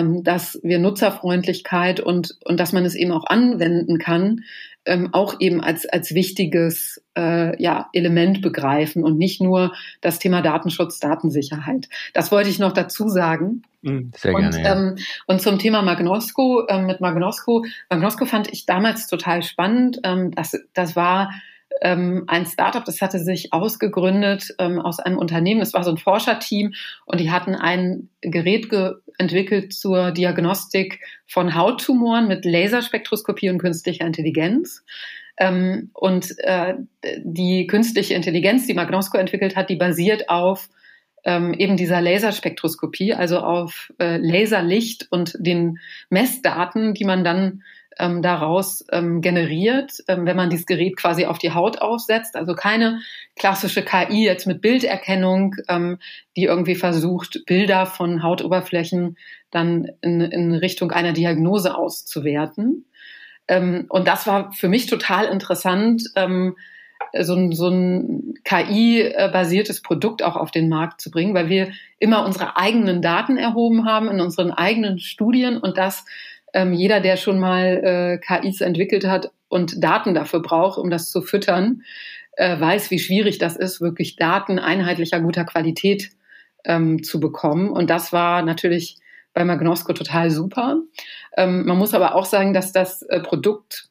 [0.04, 4.42] dass wir Nutzerfreundlichkeit und, und dass man es eben auch anwenden kann,
[4.86, 10.42] ähm, auch eben als, als wichtiges äh, ja, Element begreifen und nicht nur das Thema
[10.42, 11.90] Datenschutz, Datensicherheit.
[12.14, 13.64] Das wollte ich noch dazu sagen.
[13.82, 14.48] Mhm, sehr gerne.
[14.48, 14.76] Und, ja.
[14.76, 14.96] ähm,
[15.28, 20.00] und zum Thema Magnosco, ähm, mit Magnosco, Magnosco fand ich damals total spannend.
[20.04, 21.32] Ähm, das, das war
[21.82, 25.62] ähm, ein Startup, das hatte sich ausgegründet ähm, aus einem Unternehmen.
[25.62, 26.74] Es war so ein Forscherteam
[27.06, 28.70] und die hatten ein Gerät
[29.18, 34.84] entwickelt zur Diagnostik von Hauttumoren mit Laserspektroskopie und künstlicher Intelligenz.
[35.38, 36.76] Ähm, und äh,
[37.18, 40.70] die künstliche Intelligenz, die Magnosco entwickelt hat, die basiert auf
[41.26, 47.64] ähm, eben dieser Laserspektroskopie, also auf äh, Laserlicht und den Messdaten, die man dann
[47.98, 52.36] ähm, daraus ähm, generiert, ähm, wenn man dieses Gerät quasi auf die Haut aufsetzt.
[52.36, 53.00] Also keine
[53.36, 56.00] klassische KI jetzt mit Bilderkennung, ähm,
[56.36, 59.18] die irgendwie versucht, Bilder von Hautoberflächen
[59.52, 62.86] dann in, in Richtung einer Diagnose auszuwerten.
[63.48, 66.56] Ähm, und das war für mich total interessant, ähm,
[67.22, 72.26] so ein, so ein KI-basiertes Produkt auch auf den Markt zu bringen, weil wir immer
[72.26, 76.06] unsere eigenen Daten erhoben haben in unseren eigenen Studien und das
[76.56, 81.12] ähm, jeder, der schon mal äh, KIs entwickelt hat und Daten dafür braucht, um das
[81.12, 81.82] zu füttern,
[82.38, 86.12] äh, weiß, wie schwierig das ist, wirklich Daten einheitlicher guter Qualität
[86.64, 87.70] ähm, zu bekommen.
[87.70, 88.98] Und das war natürlich
[89.34, 90.78] bei Magnosco total super.
[91.36, 93.90] Ähm, man muss aber auch sagen, dass das äh, Produkt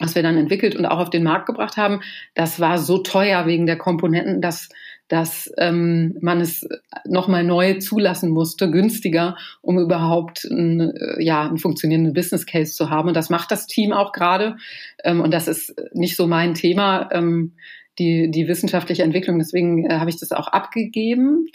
[0.00, 2.02] was wir dann entwickelt und auch auf den Markt gebracht haben,
[2.34, 4.68] das war so teuer wegen der Komponenten, dass
[5.08, 6.68] dass ähm, man es
[7.06, 12.90] nochmal neu zulassen musste, günstiger, um überhaupt ein, äh, ja, einen funktionierenden Business Case zu
[12.90, 13.08] haben.
[13.08, 14.56] Und das macht das Team auch gerade.
[15.02, 17.54] Ähm, und das ist nicht so mein Thema, ähm,
[17.98, 19.38] die, die wissenschaftliche Entwicklung.
[19.38, 21.46] Deswegen äh, habe ich das auch abgegeben.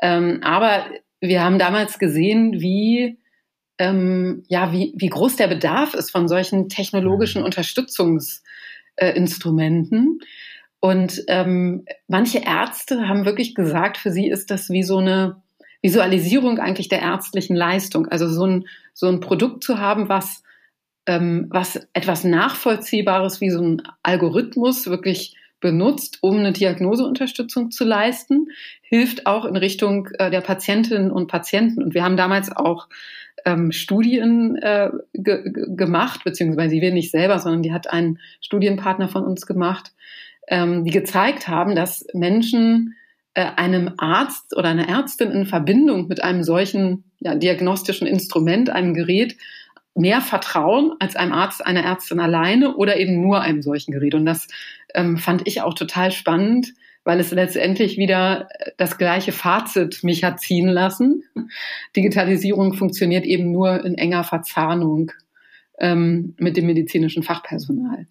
[0.00, 0.86] Ähm, aber
[1.20, 3.18] wir haben damals gesehen, wie
[3.78, 7.46] ähm, ja, wie, wie groß der Bedarf ist von solchen technologischen mhm.
[7.46, 10.18] Unterstützungsinstrumenten.
[10.20, 10.24] Äh,
[10.86, 15.42] und ähm, manche Ärzte haben wirklich gesagt, für sie ist das wie so eine
[15.82, 18.06] Visualisierung eigentlich der ärztlichen Leistung.
[18.06, 20.44] Also so ein, so ein Produkt zu haben, was,
[21.06, 28.50] ähm, was etwas Nachvollziehbares wie so ein Algorithmus wirklich benutzt, um eine Diagnoseunterstützung zu leisten,
[28.82, 31.82] hilft auch in Richtung äh, der Patientinnen und Patienten.
[31.82, 32.86] Und wir haben damals auch
[33.44, 39.24] ähm, Studien äh, ge gemacht, beziehungsweise wir nicht selber, sondern die hat ein Studienpartner von
[39.24, 39.90] uns gemacht,
[40.46, 42.94] ähm, die gezeigt haben, dass Menschen
[43.34, 48.94] äh, einem Arzt oder einer Ärztin in Verbindung mit einem solchen ja, diagnostischen Instrument, einem
[48.94, 49.36] Gerät,
[49.94, 54.14] mehr vertrauen als einem Arzt, einer Ärztin alleine oder eben nur einem solchen Gerät.
[54.14, 54.48] Und das
[54.94, 60.40] ähm, fand ich auch total spannend, weil es letztendlich wieder das gleiche Fazit mich hat
[60.40, 61.24] ziehen lassen.
[61.94, 65.12] Digitalisierung funktioniert eben nur in enger Verzahnung
[65.78, 68.06] ähm, mit dem medizinischen Fachpersonal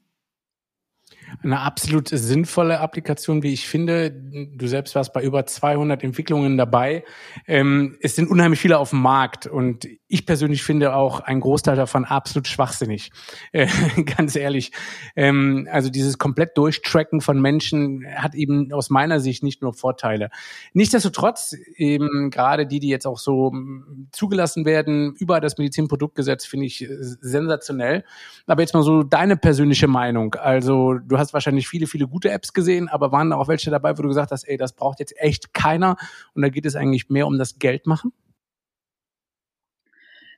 [1.43, 4.11] eine absolut sinnvolle Applikation, wie ich finde.
[4.11, 7.03] Du selbst warst bei über 200 Entwicklungen dabei.
[7.47, 11.75] Ähm, es sind unheimlich viele auf dem Markt und ich persönlich finde auch ein Großteil
[11.75, 13.11] davon absolut schwachsinnig.
[13.51, 13.67] Äh,
[14.17, 14.71] ganz ehrlich.
[15.15, 20.29] Ähm, also dieses komplett Durchtracken von Menschen hat eben aus meiner Sicht nicht nur Vorteile.
[20.73, 26.67] Nichtsdestotrotz eben gerade die, die jetzt auch so mm, zugelassen werden über das Medizinproduktgesetz, finde
[26.67, 28.03] ich äh, sensationell.
[28.47, 30.35] Aber jetzt mal so deine persönliche Meinung.
[30.35, 33.97] Also du hast wahrscheinlich viele, viele gute Apps gesehen, aber waren da auch welche dabei,
[33.97, 35.97] wo du gesagt hast, ey, das braucht jetzt echt keiner
[36.33, 38.11] und da geht es eigentlich mehr um das Geld machen?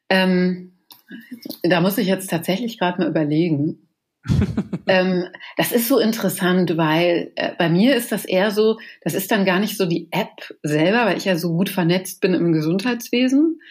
[0.09, 0.73] Ähm,
[1.63, 3.87] da muss ich jetzt tatsächlich gerade mal überlegen.
[4.87, 9.31] ähm, das ist so interessant, weil äh, bei mir ist das eher so, das ist
[9.31, 12.51] dann gar nicht so die App selber, weil ich ja so gut vernetzt bin im
[12.51, 13.61] Gesundheitswesen,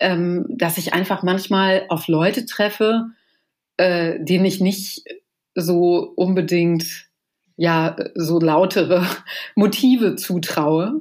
[0.00, 3.06] ähm, dass ich einfach manchmal auf Leute treffe,
[3.78, 5.04] äh, denen ich nicht
[5.54, 7.08] so unbedingt
[7.56, 9.06] ja so lautere
[9.54, 11.00] Motive zutraue.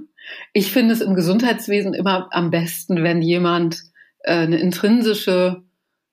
[0.54, 3.82] Ich finde es im Gesundheitswesen immer am besten, wenn jemand
[4.20, 5.64] äh, eine intrinsische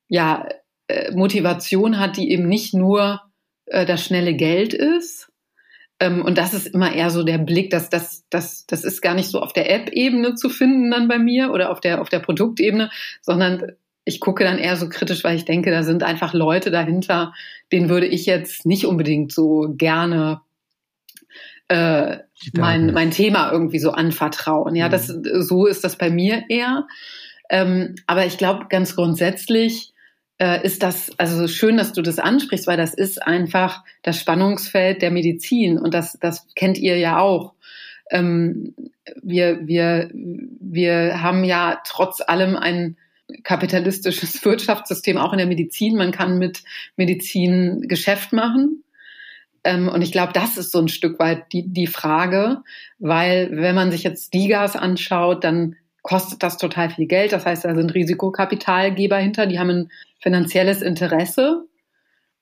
[0.08, 0.48] ja,
[0.88, 3.20] äh, Motivation hat, die eben nicht nur
[3.66, 5.30] äh, das schnelle Geld ist.
[6.00, 9.14] Ähm, und das ist immer eher so der Blick, dass das, das, das ist gar
[9.14, 12.20] nicht so auf der App-Ebene zu finden dann bei mir oder auf der, auf der
[12.20, 13.72] Produktebene, sondern
[14.08, 17.34] ich gucke dann eher so kritisch, weil ich denke, da sind einfach Leute dahinter,
[17.70, 20.40] denen würde ich jetzt nicht unbedingt so gerne
[21.68, 22.16] äh,
[22.54, 24.74] mein, mein Thema irgendwie so anvertrauen.
[24.74, 24.92] Ja, mhm.
[24.92, 25.06] das,
[25.46, 26.86] so ist das bei mir eher.
[27.50, 29.92] Ähm, aber ich glaube, ganz grundsätzlich
[30.38, 35.02] äh, ist das, also schön, dass du das ansprichst, weil das ist einfach das Spannungsfeld
[35.02, 37.52] der Medizin und das, das kennt ihr ja auch.
[38.10, 38.74] Ähm,
[39.22, 42.96] wir, wir, wir haben ja trotz allem ein
[43.42, 45.96] kapitalistisches Wirtschaftssystem auch in der Medizin.
[45.96, 46.62] Man kann mit
[46.96, 48.84] Medizin Geschäft machen.
[49.64, 52.62] Ähm, und ich glaube, das ist so ein Stück weit die, die Frage,
[52.98, 57.32] weil wenn man sich jetzt Digas anschaut, dann kostet das total viel Geld.
[57.32, 61.64] Das heißt, da sind Risikokapitalgeber hinter, die haben ein finanzielles Interesse.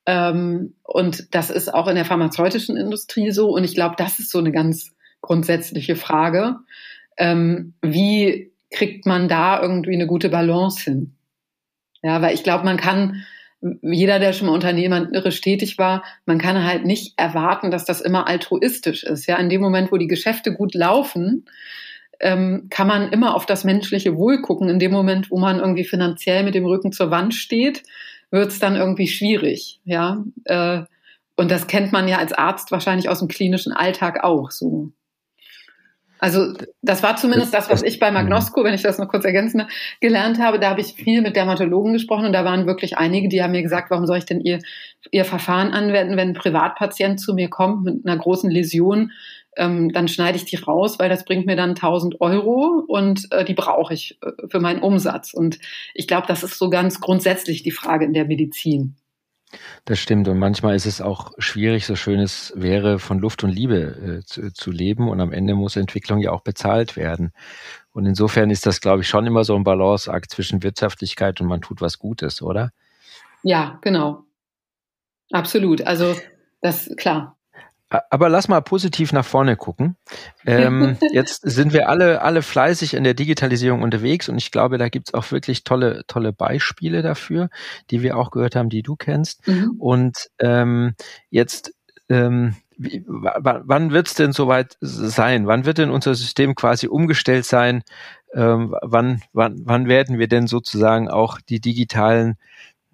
[0.07, 3.51] Ähm, und das ist auch in der pharmazeutischen Industrie so.
[3.51, 6.57] Und ich glaube, das ist so eine ganz grundsätzliche Frage.
[7.17, 11.17] Ähm, wie kriegt man da irgendwie eine gute Balance hin?
[12.03, 13.25] Ja, weil ich glaube, man kann
[13.83, 18.29] jeder, der schon mal unternehmerisch tätig war, man kann halt nicht erwarten, dass das immer
[18.29, 19.27] altruistisch ist.
[19.27, 21.47] Ja, in dem Moment, wo die Geschäfte gut laufen,
[22.21, 24.69] ähm, kann man immer auf das menschliche Wohl gucken.
[24.69, 27.83] In dem Moment, wo man irgendwie finanziell mit dem Rücken zur Wand steht,
[28.31, 29.81] wird es dann irgendwie schwierig.
[29.85, 30.83] Ja, äh,
[31.37, 34.93] und das kennt man ja als Arzt wahrscheinlich aus dem klinischen Alltag auch so.
[36.19, 39.63] Also das war zumindest das, was ich bei Magnosco, wenn ich das noch kurz ergänzen,
[40.01, 40.59] gelernt habe.
[40.59, 43.63] Da habe ich viel mit Dermatologen gesprochen und da waren wirklich einige, die haben mir
[43.63, 44.61] gesagt, warum soll ich denn ihr,
[45.11, 49.13] ihr Verfahren anwenden, wenn ein Privatpatient zu mir kommt mit einer großen Läsion,
[49.57, 53.45] ähm, dann schneide ich die raus, weil das bringt mir dann 1000 Euro und äh,
[53.45, 55.33] die brauche ich äh, für meinen Umsatz.
[55.33, 55.59] Und
[55.95, 58.97] ich glaube, das ist so ganz grundsätzlich die Frage in der Medizin.
[59.85, 60.29] Das stimmt.
[60.29, 64.25] Und manchmal ist es auch schwierig, so schön es wäre, von Luft und Liebe äh,
[64.25, 65.09] zu, zu, leben.
[65.09, 67.33] Und am Ende muss Entwicklung ja auch bezahlt werden.
[67.93, 71.61] Und insofern ist das, glaube ich, schon immer so ein Balanceakt zwischen Wirtschaftlichkeit und man
[71.61, 72.73] tut was Gutes, oder?
[73.43, 74.25] Ja, genau.
[75.33, 75.87] Absolut.
[75.87, 76.17] Also,
[76.61, 77.36] das, klar.
[77.89, 79.97] Aber lass mal positiv nach vorne gucken.
[80.45, 84.89] Ähm, jetzt sind wir alle, alle fleißig in der Digitalisierung unterwegs und ich glaube, da
[84.89, 87.49] gibt's auch wirklich tolle, tolle Beispiele dafür,
[87.91, 89.47] die wir auch gehört haben, die du kennst.
[89.47, 89.77] Mhm.
[89.79, 90.95] Und ähm,
[91.31, 91.73] jetzt
[92.09, 95.47] ähm, wie, wann wird's denn soweit sein?
[95.47, 97.83] Wann wird denn unser System quasi umgestellt sein?
[98.35, 102.37] Ähm, wann, wann, wann werden wir denn sozusagen auch die digitalen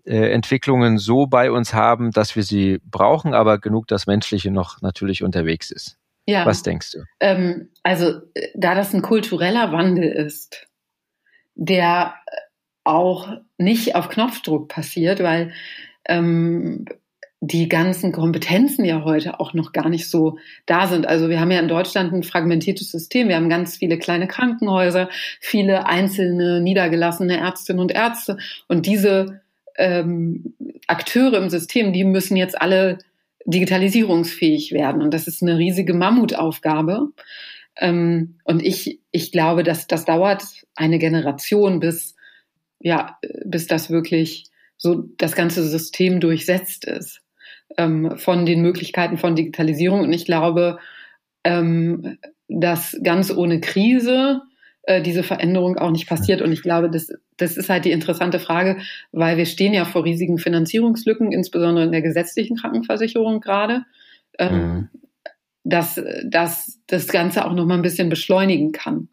[0.05, 4.81] äh, Entwicklungen so bei uns haben, dass wir sie brauchen, aber genug das Menschliche noch
[4.83, 5.97] natürlich unterwegs ist.
[6.27, 6.47] Ja.
[6.47, 7.05] Was denkst du?
[7.21, 10.67] Ähm, also, äh, da das ein kultureller Wandel ist,
[11.55, 12.15] der
[12.85, 15.53] auch nicht auf Knopfdruck passiert, weil
[16.07, 16.85] ähm,
[17.41, 21.09] die ganzen Kompetenzen ja heute auch noch gar nicht so da sind.
[21.09, 23.29] Also wir haben ja in Deutschland ein fragmentiertes System.
[23.29, 25.09] Wir haben ganz viele kleine Krankenhäuser,
[25.41, 28.39] viele einzelne niedergelassene Ärztinnen und Ärzte.
[28.69, 29.41] Und diese
[29.83, 30.55] ähm,
[30.87, 32.99] Akteure im System, die müssen jetzt alle
[33.47, 35.03] digitalisierungsfähig werden.
[35.03, 37.09] Und das ist eine riesige Mammutaufgabe.
[37.77, 40.45] Ähm, und ich, ich glaube, dass das dauert
[40.77, 42.15] eine Generation, bis,
[42.79, 44.45] ja, bis das wirklich
[44.77, 47.21] so das ganze System durchsetzt ist
[47.77, 50.03] ähm, von den Möglichkeiten von Digitalisierung.
[50.03, 50.79] Und ich glaube,
[51.43, 54.43] ähm, dass ganz ohne Krise
[54.85, 56.43] äh, diese Veränderung auch nicht passiert.
[56.43, 58.79] Und ich glaube, das, das ist halt die interessante Frage,
[59.13, 63.85] weil wir stehen ja vor riesigen Finanzierungslücken, insbesondere in der gesetzlichen Krankenversicherung gerade,
[64.39, 64.89] ähm, mhm.
[65.63, 69.09] dass, dass das Ganze auch noch mal ein bisschen beschleunigen kann.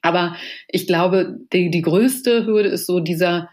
[0.00, 0.36] Aber
[0.68, 3.48] ich glaube, die, die größte Hürde ist so dieser,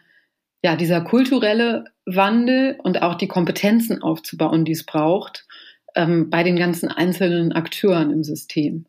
[0.63, 5.47] ja, dieser kulturelle Wandel und auch die Kompetenzen aufzubauen, die es braucht,
[5.95, 8.86] ähm, bei den ganzen einzelnen Akteuren im System.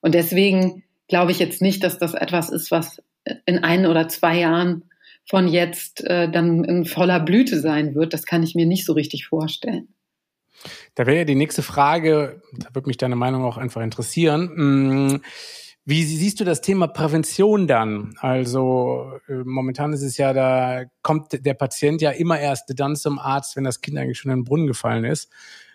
[0.00, 3.02] Und deswegen glaube ich jetzt nicht, dass das etwas ist, was
[3.44, 4.84] in ein oder zwei Jahren
[5.28, 8.14] von jetzt äh, dann in voller Blüte sein wird.
[8.14, 9.88] Das kann ich mir nicht so richtig vorstellen.
[10.94, 14.52] Da wäre ja die nächste Frage, da würde mich deine Meinung auch einfach interessieren.
[14.54, 15.20] Hm,
[15.84, 18.14] Wie siehst du das Thema Prävention dann?
[18.20, 23.18] Also äh, momentan ist es ja, da kommt der Patient ja immer erst dann zum
[23.18, 25.30] Arzt, wenn das Kind eigentlich schon in den Brunnen gefallen ist.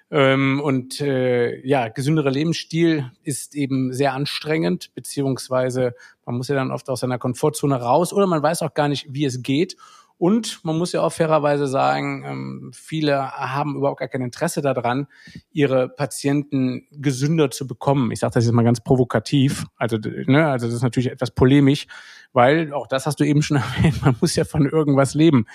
[0.10, 6.72] Ähm, und äh, ja, gesünderer Lebensstil ist eben sehr anstrengend, beziehungsweise man muss ja dann
[6.72, 9.76] oft aus seiner Komfortzone raus oder man weiß auch gar nicht, wie es geht.
[10.20, 15.08] Und man muss ja auch fairerweise sagen, ähm, viele haben überhaupt gar kein Interesse daran,
[15.52, 18.12] ihre Patienten gesünder zu bekommen.
[18.12, 19.66] Ich sage das jetzt mal ganz provokativ.
[19.76, 21.86] Also, ne, also das ist natürlich etwas polemisch,
[22.34, 25.46] weil auch das hast du eben schon erwähnt, man muss ja von irgendwas leben.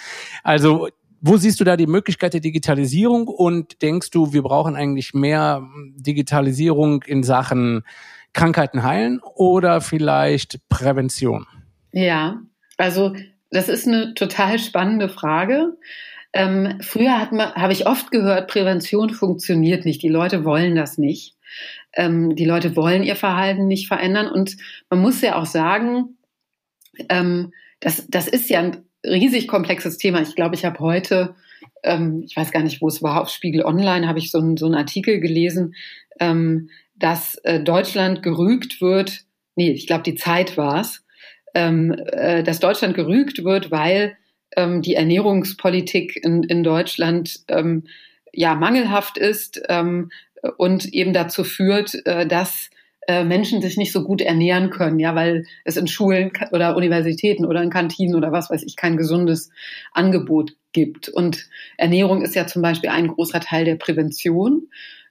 [0.44, 0.88] Also
[1.22, 5.66] wo siehst du da die Möglichkeit der Digitalisierung und denkst du, wir brauchen eigentlich mehr
[5.94, 7.84] Digitalisierung in Sachen
[8.32, 11.46] Krankheiten heilen oder vielleicht Prävention?
[11.92, 12.42] Ja,
[12.76, 13.14] also
[13.50, 15.76] das ist eine total spannende Frage.
[16.32, 20.02] Ähm, früher habe ich oft gehört, Prävention funktioniert nicht.
[20.02, 21.36] Die Leute wollen das nicht.
[21.92, 24.28] Ähm, die Leute wollen ihr Verhalten nicht verändern.
[24.28, 24.56] Und
[24.90, 26.16] man muss ja auch sagen,
[27.08, 30.22] ähm, das, das ist ja ein riesig komplexes Thema.
[30.22, 31.34] Ich glaube, ich habe heute,
[31.82, 34.56] ähm, ich weiß gar nicht, wo es war, auf Spiegel Online habe ich so, ein,
[34.56, 35.74] so einen Artikel gelesen,
[36.20, 39.24] ähm, dass äh, Deutschland gerügt wird.
[39.56, 41.02] Nee, ich glaube, die Zeit war es
[41.54, 44.16] ähm, äh, dass Deutschland gerügt wird, weil
[44.56, 47.84] ähm, die Ernährungspolitik in, in Deutschland ähm,
[48.32, 50.10] ja mangelhaft ist ähm,
[50.56, 52.70] und eben dazu führt, äh, dass
[53.08, 57.44] äh, Menschen sich nicht so gut ernähren können, ja, weil es in Schulen oder Universitäten
[57.44, 59.50] oder in Kantinen oder was weiß ich kein gesundes
[59.92, 61.08] Angebot gibt.
[61.08, 64.68] Und Ernährung ist ja zum Beispiel ein großer Teil der Prävention.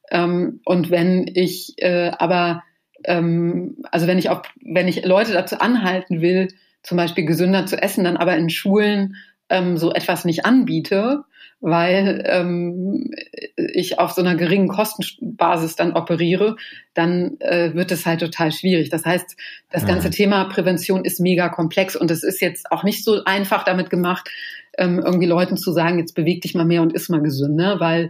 [0.10, 2.63] Ähm, und wenn ich äh, aber
[3.04, 6.47] ähm, also wenn ich auch, wenn ich Leute dazu anhalten will,
[6.84, 9.15] zum Beispiel gesünder zu essen, dann aber in Schulen
[9.49, 11.23] ähm, so etwas nicht anbiete,
[11.62, 13.12] weil ähm,
[13.56, 16.56] ich auf so einer geringen Kostenbasis dann operiere,
[16.95, 18.89] dann äh, wird es halt total schwierig.
[18.89, 19.38] Das heißt,
[19.69, 20.13] das ganze mhm.
[20.13, 24.30] Thema Prävention ist mega komplex und es ist jetzt auch nicht so einfach damit gemacht,
[24.78, 28.10] ähm, irgendwie Leuten zu sagen, jetzt beweg dich mal mehr und iss mal gesünder, weil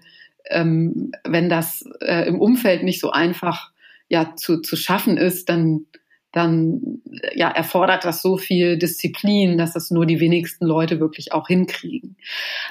[0.50, 3.72] ähm, wenn das äh, im Umfeld nicht so einfach
[4.08, 5.86] ja zu, zu schaffen ist, dann
[6.32, 7.02] dann
[7.36, 12.16] ja erfordert das so viel Disziplin, dass das nur die wenigsten Leute wirklich auch hinkriegen.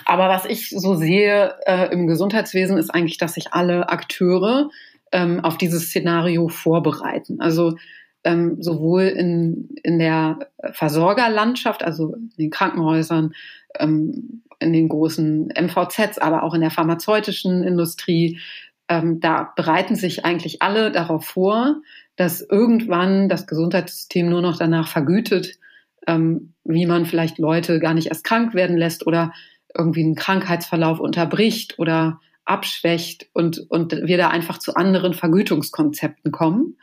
[0.06, 4.70] Aber was ich so sehe äh, im Gesundheitswesen ist eigentlich, dass sich alle Akteure
[5.12, 7.40] ähm, auf dieses Szenario vorbereiten.
[7.40, 7.76] Also
[8.24, 13.32] ähm, sowohl in, in der Versorgerlandschaft, also in den Krankenhäusern,
[13.78, 18.38] ähm, in den großen MVZs, aber auch in der pharmazeutischen Industrie,
[18.88, 21.76] ähm, da bereiten sich eigentlich alle darauf vor,
[22.20, 25.54] dass irgendwann das Gesundheitssystem nur noch danach vergütet,
[26.06, 29.32] ähm, wie man vielleicht Leute gar nicht erst krank werden lässt oder
[29.74, 36.76] irgendwie einen Krankheitsverlauf unterbricht oder abschwächt und, und wir da einfach zu anderen Vergütungskonzepten kommen.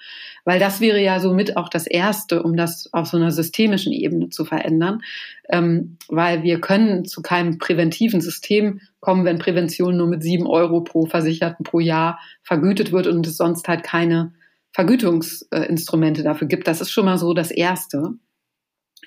[0.43, 4.29] Weil das wäre ja somit auch das Erste, um das auf so einer systemischen Ebene
[4.29, 5.01] zu verändern.
[5.49, 10.81] Ähm, weil wir können zu keinem präventiven System kommen, wenn Prävention nur mit sieben Euro
[10.81, 14.33] pro Versicherten pro Jahr vergütet wird und es sonst halt keine
[14.73, 16.67] Vergütungsinstrumente dafür gibt.
[16.67, 18.13] Das ist schon mal so das Erste.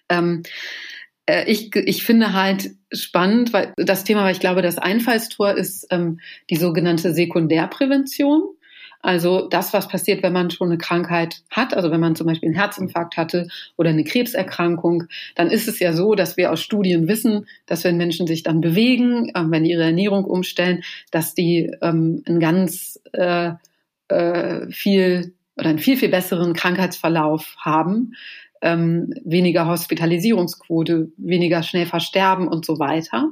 [0.09, 0.42] Ähm,
[1.27, 5.87] äh, ich, ich finde halt spannend, weil das Thema, weil ich glaube, das Einfallstor ist
[5.90, 6.20] ähm,
[6.51, 8.42] die sogenannte Sekundärprävention.
[9.03, 12.49] Also das, was passiert, wenn man schon eine Krankheit hat, also wenn man zum Beispiel
[12.49, 15.05] einen Herzinfarkt hatte oder eine Krebserkrankung,
[15.37, 18.61] dann ist es ja so, dass wir aus Studien wissen, dass wenn Menschen sich dann
[18.61, 23.53] bewegen, äh, wenn ihre Ernährung umstellen, dass die ähm, einen ganz äh,
[24.09, 28.14] äh, viel oder einen viel, viel besseren Krankheitsverlauf haben
[28.62, 33.31] ähm, weniger Hospitalisierungsquote, weniger schnell versterben und so weiter.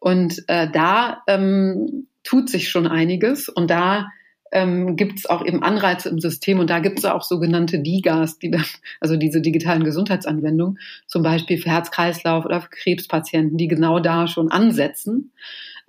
[0.00, 4.08] Und äh, da ähm, tut sich schon einiges und da
[4.52, 8.38] ähm, gibt es auch eben Anreize im System und da gibt es auch sogenannte DIGAs,
[8.38, 8.64] die dann,
[9.00, 14.50] also diese digitalen Gesundheitsanwendungen, zum Beispiel für Herz-Kreislauf oder für Krebspatienten, die genau da schon
[14.50, 15.32] ansetzen.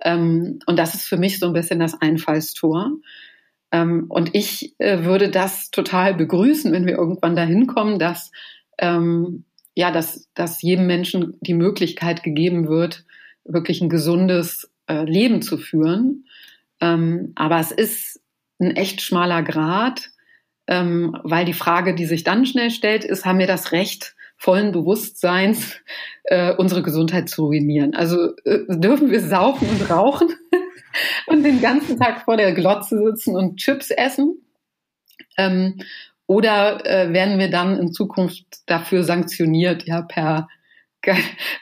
[0.02, 2.90] Ähm, und das ist für mich so ein bisschen das Einfallstor.
[3.76, 8.30] Ähm, und ich äh, würde das total begrüßen, wenn wir irgendwann dahin kommen, dass
[8.78, 13.04] ähm, ja, dass, dass jedem Menschen die Möglichkeit gegeben wird,
[13.44, 16.24] wirklich ein gesundes äh, Leben zu führen.
[16.80, 18.20] Ähm, aber es ist
[18.58, 20.10] ein echt schmaler Grad,
[20.66, 24.72] ähm, weil die Frage, die sich dann schnell stellt, ist, haben wir das Recht, vollen
[24.72, 25.76] Bewusstseins
[26.24, 27.94] äh, unsere Gesundheit zu ruinieren?
[27.94, 30.28] Also äh, dürfen wir saufen und rauchen
[31.26, 34.38] und den ganzen Tag vor der Glotze sitzen und Chips essen?
[35.38, 35.80] Ähm,
[36.26, 40.48] oder äh, werden wir dann in Zukunft dafür sanktioniert, ja, per,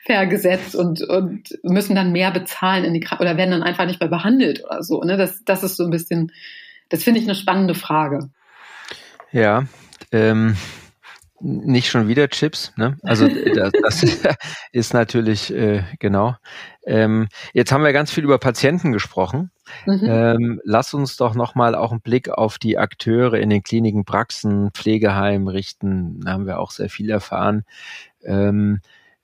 [0.07, 4.01] per Gesetz und, und müssen dann mehr bezahlen in die oder werden dann einfach nicht
[4.01, 5.03] mehr behandelt oder so.
[5.03, 5.17] Ne?
[5.17, 6.33] Das, das ist so ein bisschen,
[6.89, 8.31] das finde ich eine spannende Frage.
[9.33, 9.65] Ja,
[10.13, 10.57] ähm,
[11.41, 12.97] nicht schon wieder Chips, ne?
[13.03, 14.03] Also das, das
[14.73, 16.37] ist natürlich äh, genau.
[16.87, 19.51] Ähm, jetzt haben wir ganz viel über Patienten gesprochen.
[19.87, 20.01] Mhm.
[20.05, 24.71] Ähm, lass uns doch nochmal auch einen Blick auf die Akteure in den Kliniken, Praxen,
[24.73, 26.21] Pflegeheimen richten.
[26.21, 27.65] Da haben wir auch sehr viel erfahren.
[28.23, 28.81] Ähm,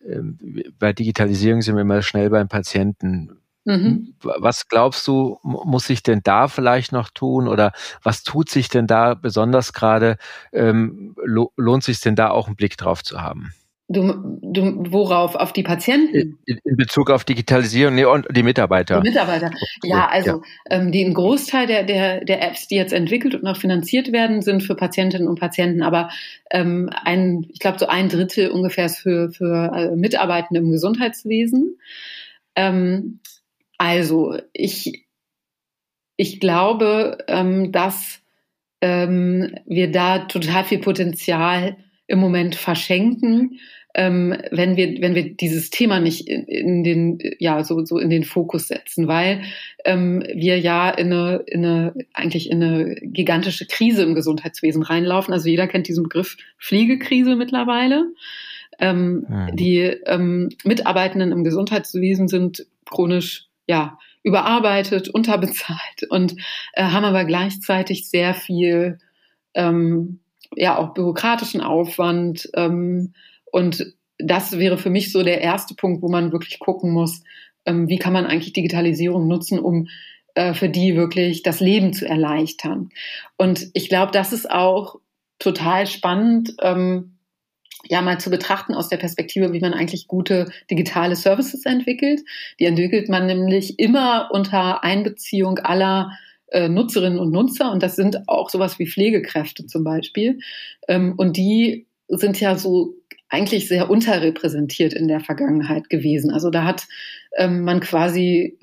[0.07, 0.39] ähm,
[0.79, 3.41] bei Digitalisierung sind wir immer schnell beim Patienten.
[3.67, 4.15] Mhm.
[4.23, 8.87] Was glaubst du, muss sich denn da vielleicht noch tun oder was tut sich denn
[8.87, 10.17] da besonders gerade?
[10.53, 13.53] Ähm, lohnt sich denn da auch einen Blick drauf zu haben?
[13.93, 15.35] Du, du, worauf?
[15.35, 16.39] Auf die Patienten?
[16.47, 19.01] In, in Bezug auf Digitalisierung nee, und die Mitarbeiter.
[19.01, 19.51] Die Mitarbeiter.
[19.83, 20.43] Ja, also ja.
[20.71, 24.43] Ähm, die, ein Großteil der, der, der Apps, die jetzt entwickelt und noch finanziert werden,
[24.43, 25.83] sind für Patientinnen und Patienten.
[25.83, 26.09] Aber
[26.53, 31.77] ähm, ein, ich glaube, so ein Drittel ungefähr ist für, für äh, Mitarbeitende im Gesundheitswesen.
[32.55, 33.19] Ähm,
[33.77, 35.05] also ich,
[36.17, 38.21] ich glaube, ähm, dass
[38.83, 41.77] ähm, wir da total viel Potenzial
[42.07, 43.59] im Moment verschenken
[43.95, 48.11] ähm, wenn wir wenn wir dieses Thema nicht in, in, den ja so so in
[48.11, 49.43] den Fokus setzen, weil
[49.85, 55.35] ähm, wir ja in eine, in eine eigentlich in eine gigantische Krise im Gesundheitswesen reinlaufen.
[55.35, 58.13] Also jeder kennt diesen Begriff Pflegekrise mittlerweile.
[58.79, 59.57] Ähm, mhm.
[59.57, 66.37] Die ähm, Mitarbeitenden im Gesundheitswesen sind chronisch ja überarbeitet, unterbezahlt und
[66.75, 68.99] äh, haben aber gleichzeitig sehr viel
[69.55, 70.21] ähm,
[70.55, 73.15] ja auch bürokratischen Aufwand, ähm,
[73.53, 77.23] und das wäre für mich so der erste Punkt, wo man wirklich gucken muss,
[77.67, 79.89] ähm, wie kann man eigentlich Digitalisierung nutzen, um
[80.35, 82.91] äh, für die wirklich das Leben zu erleichtern.
[83.37, 84.97] Und ich glaube, das ist auch
[85.39, 87.17] total spannend, ähm,
[87.89, 92.21] ja mal zu betrachten aus der Perspektive, wie man eigentlich gute digitale Services entwickelt.
[92.59, 96.13] Die entwickelt man nämlich immer unter Einbeziehung aller
[96.49, 100.41] äh, Nutzerinnen und Nutzer und das sind auch sowas wie Pflegekräfte zum Beispiel.
[100.89, 102.95] Ähm, und die sind ja so
[103.31, 106.31] eigentlich sehr unterrepräsentiert in der Vergangenheit gewesen.
[106.31, 106.87] Also da hat
[107.37, 108.59] ähm, man quasi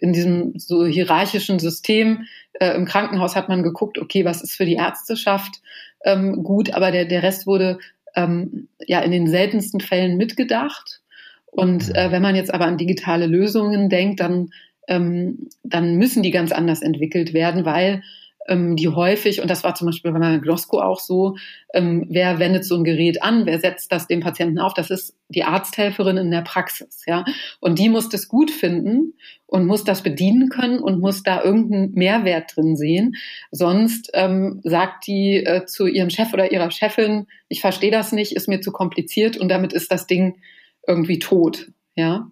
[0.00, 4.66] in diesem so hierarchischen System äh, im Krankenhaus hat man geguckt, okay, was ist für
[4.66, 5.62] die Ärzteschaft
[6.04, 7.78] ähm, gut, aber der, der Rest wurde
[8.14, 11.00] ähm, ja in den seltensten Fällen mitgedacht.
[11.46, 14.50] Und äh, wenn man jetzt aber an digitale Lösungen denkt, dann,
[14.88, 18.02] ähm, dann müssen die ganz anders entwickelt werden, weil
[18.48, 21.36] ähm, die häufig, und das war zum Beispiel bei meiner Glosko auch so,
[21.74, 25.14] ähm, wer wendet so ein Gerät an, wer setzt das dem Patienten auf, das ist
[25.28, 27.24] die Arzthelferin in der Praxis, ja.
[27.60, 29.14] Und die muss das gut finden
[29.46, 33.14] und muss das bedienen können und muss da irgendeinen Mehrwert drin sehen.
[33.50, 38.32] Sonst ähm, sagt die äh, zu ihrem Chef oder ihrer Chefin, ich verstehe das nicht,
[38.32, 40.38] ist mir zu kompliziert und damit ist das Ding
[40.86, 42.30] irgendwie tot, ja.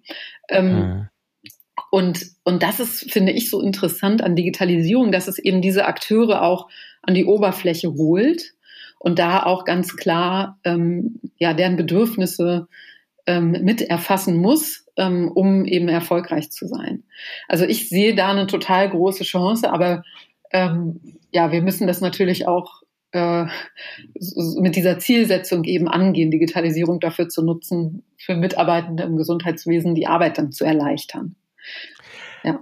[0.49, 1.09] Ähm, mhm.
[1.91, 6.43] Und, und das ist, finde ich, so interessant an Digitalisierung, dass es eben diese Akteure
[6.43, 6.69] auch
[7.03, 8.55] an die Oberfläche holt
[8.99, 12.69] und da auch ganz klar ähm, ja, deren Bedürfnisse
[13.27, 17.05] ähm, mit erfassen muss, ähm, um eben erfolgreich zu sein.
[17.49, 20.05] Also ich sehe da eine total große Chance, aber
[20.53, 21.01] ähm,
[21.33, 23.47] ja, wir müssen das natürlich auch äh,
[24.59, 30.39] mit dieser Zielsetzung eben angehen, Digitalisierung dafür zu nutzen, für Mitarbeitende im Gesundheitswesen die Arbeit
[30.39, 31.37] dann zu erleichtern.
[32.43, 32.61] Ja.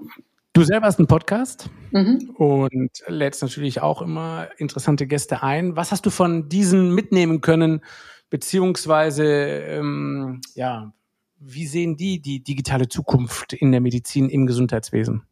[0.55, 2.35] Du selber hast einen Podcast mhm.
[2.37, 5.77] und lädst natürlich auch immer interessante Gäste ein.
[5.77, 7.83] Was hast du von diesen mitnehmen können,
[8.29, 10.93] beziehungsweise ähm, ja,
[11.39, 15.23] wie sehen die die digitale Zukunft in der Medizin im Gesundheitswesen?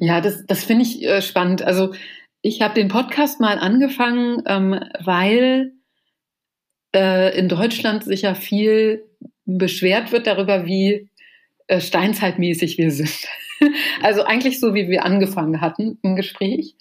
[0.00, 1.62] Ja, das, das finde ich äh, spannend.
[1.62, 1.92] Also
[2.40, 5.72] ich habe den Podcast mal angefangen, ähm, weil
[6.94, 9.04] äh, in Deutschland sich ja viel
[9.44, 11.08] beschwert wird darüber, wie
[11.72, 13.26] äh, steinzeitmäßig wir sind.
[14.02, 16.76] also eigentlich so, wie wir angefangen hatten im Gespräch.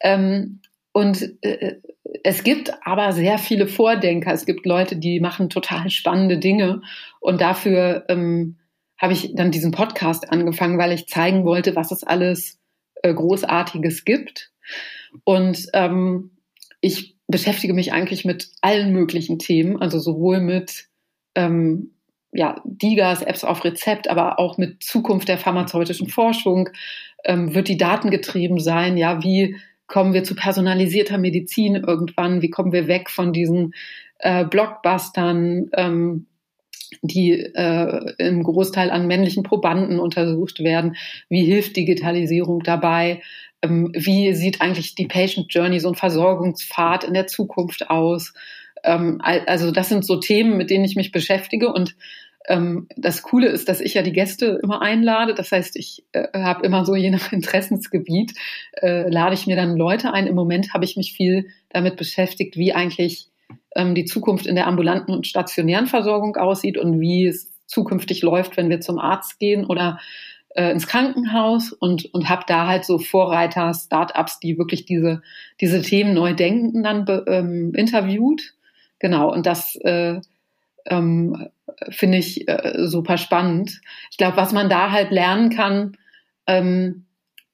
[0.00, 0.60] Ähm,
[0.92, 1.80] und äh,
[2.22, 4.32] es gibt aber sehr viele Vordenker.
[4.32, 6.82] Es gibt Leute, die machen total spannende Dinge.
[7.18, 8.58] Und dafür ähm,
[8.96, 12.60] habe ich dann diesen Podcast angefangen, weil ich zeigen wollte, was es alles
[13.02, 14.52] äh, Großartiges gibt.
[15.24, 16.36] Und ähm,
[16.80, 20.86] ich beschäftige mich eigentlich mit allen möglichen Themen, also sowohl mit
[22.36, 26.68] ja, DIGAs, Apps auf Rezept, aber auch mit Zukunft der pharmazeutischen Forschung
[27.24, 28.96] ähm, wird die Daten getrieben sein.
[28.96, 29.56] Ja, wie
[29.86, 32.42] kommen wir zu personalisierter Medizin irgendwann?
[32.42, 33.72] Wie kommen wir weg von diesen
[34.18, 36.26] äh, Blockbustern, ähm,
[37.02, 40.96] die äh, im Großteil an männlichen Probanden untersucht werden?
[41.28, 43.22] Wie hilft Digitalisierung dabei?
[43.62, 48.34] Ähm, wie sieht eigentlich die Patient Journey, so ein Versorgungspfad in der Zukunft aus?
[48.84, 51.96] Ähm, also das sind so Themen, mit denen ich mich beschäftige und
[52.48, 55.34] ähm, das Coole ist, dass ich ja die Gäste immer einlade.
[55.34, 58.32] Das heißt, ich äh, habe immer so je nach Interessensgebiet
[58.80, 60.26] äh, lade ich mir dann Leute ein.
[60.26, 63.28] Im Moment habe ich mich viel damit beschäftigt, wie eigentlich
[63.74, 68.56] ähm, die Zukunft in der ambulanten und stationären Versorgung aussieht und wie es zukünftig läuft,
[68.56, 69.98] wenn wir zum Arzt gehen oder
[70.54, 75.22] äh, ins Krankenhaus und, und habe da halt so Vorreiter, Startups, die wirklich diese,
[75.60, 78.54] diese Themen neu denken, dann ähm, interviewt.
[78.98, 80.20] Genau, und das äh,
[80.86, 81.48] ähm,
[81.90, 83.80] finde ich äh, super spannend.
[84.10, 85.96] Ich glaube, was man da halt lernen kann,
[86.46, 87.06] ähm,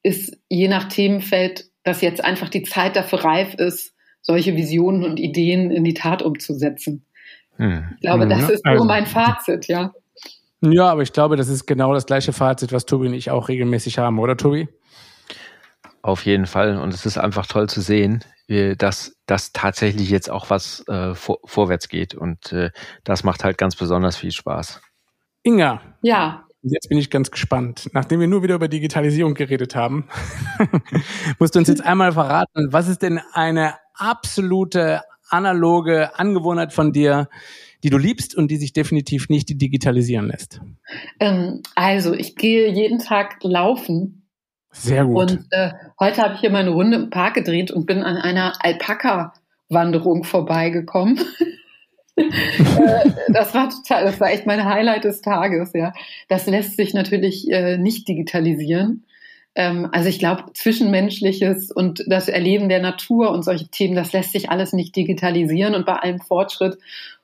[0.02, 5.18] ist je nach Themenfeld, dass jetzt einfach die Zeit dafür reif ist, solche Visionen und
[5.18, 7.04] Ideen in die Tat umzusetzen.
[7.56, 7.84] Hm.
[7.96, 9.92] Ich glaube, das ist so also, mein Fazit, ja.
[10.60, 13.48] Ja, aber ich glaube, das ist genau das gleiche Fazit, was Tobi und ich auch
[13.48, 14.68] regelmäßig haben, oder Tobi?
[16.02, 16.78] Auf jeden Fall.
[16.78, 18.24] Und es ist einfach toll zu sehen,
[18.78, 22.14] dass, dass tatsächlich jetzt auch was äh, vor, vorwärts geht.
[22.14, 22.70] Und äh,
[23.04, 24.80] das macht halt ganz besonders viel Spaß.
[25.42, 25.80] Inga.
[26.02, 26.46] Ja.
[26.62, 27.90] Jetzt bin ich ganz gespannt.
[27.92, 30.08] Nachdem wir nur wieder über Digitalisierung geredet haben,
[31.38, 37.28] musst du uns jetzt einmal verraten, was ist denn eine absolute analoge Angewohnheit von dir,
[37.82, 40.60] die du liebst und die sich definitiv nicht digitalisieren lässt?
[41.18, 44.21] Ähm, also, ich gehe jeden Tag laufen.
[44.72, 45.30] Sehr gut.
[45.30, 45.70] Und äh,
[46.00, 51.20] heute habe ich hier meine Runde im Park gedreht und bin an einer Alpaka-Wanderung vorbeigekommen.
[52.14, 55.94] Äh, das war total, das war echt mein Highlight des Tages, ja.
[56.28, 59.06] Das lässt sich natürlich äh, nicht digitalisieren.
[59.54, 64.32] Ähm, also ich glaube, Zwischenmenschliches und das Erleben der Natur und solche Themen, das lässt
[64.32, 66.76] sich alles nicht digitalisieren und bei allem Fortschritt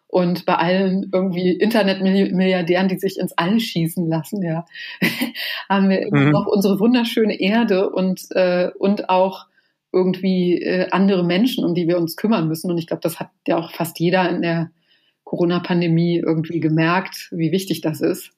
[0.08, 4.64] und bei allen irgendwie Internetmilliardären, die sich ins All schießen lassen, ja,
[5.68, 6.30] haben wir mhm.
[6.30, 9.46] noch unsere wunderschöne Erde und, äh, und auch
[9.92, 12.70] irgendwie äh, andere Menschen, um die wir uns kümmern müssen.
[12.70, 14.70] Und ich glaube, das hat ja auch fast jeder in der
[15.24, 18.30] Corona-Pandemie irgendwie gemerkt, wie wichtig das ist,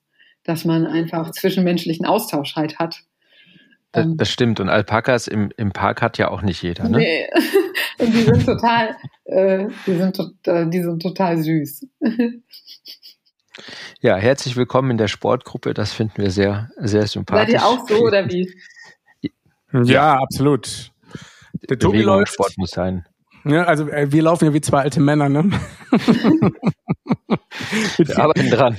[0.43, 3.03] dass man einfach zwischenmenschlichen Austausch halt hat.
[3.93, 4.59] Das, ähm, das stimmt.
[4.59, 6.99] Und Alpakas im, im Park hat ja auch nicht jeder, ne?
[6.99, 7.29] Nee.
[7.99, 8.97] Und die sind total,
[9.31, 11.87] äh, die, sind, äh, die sind total süß.
[14.01, 15.75] Ja, herzlich willkommen in der Sportgruppe.
[15.75, 17.53] Das finden wir sehr, sehr sympathisch.
[17.53, 18.51] Seid ihr auch so oder wie?
[19.73, 20.93] Ja, ja absolut.
[21.69, 22.33] Der Tobi läuft.
[22.33, 23.05] Sport muss sein.
[23.45, 25.51] Ja, also äh, wir laufen ja wie zwei alte Männer, ne?
[27.97, 28.77] Wir arbeiten dran.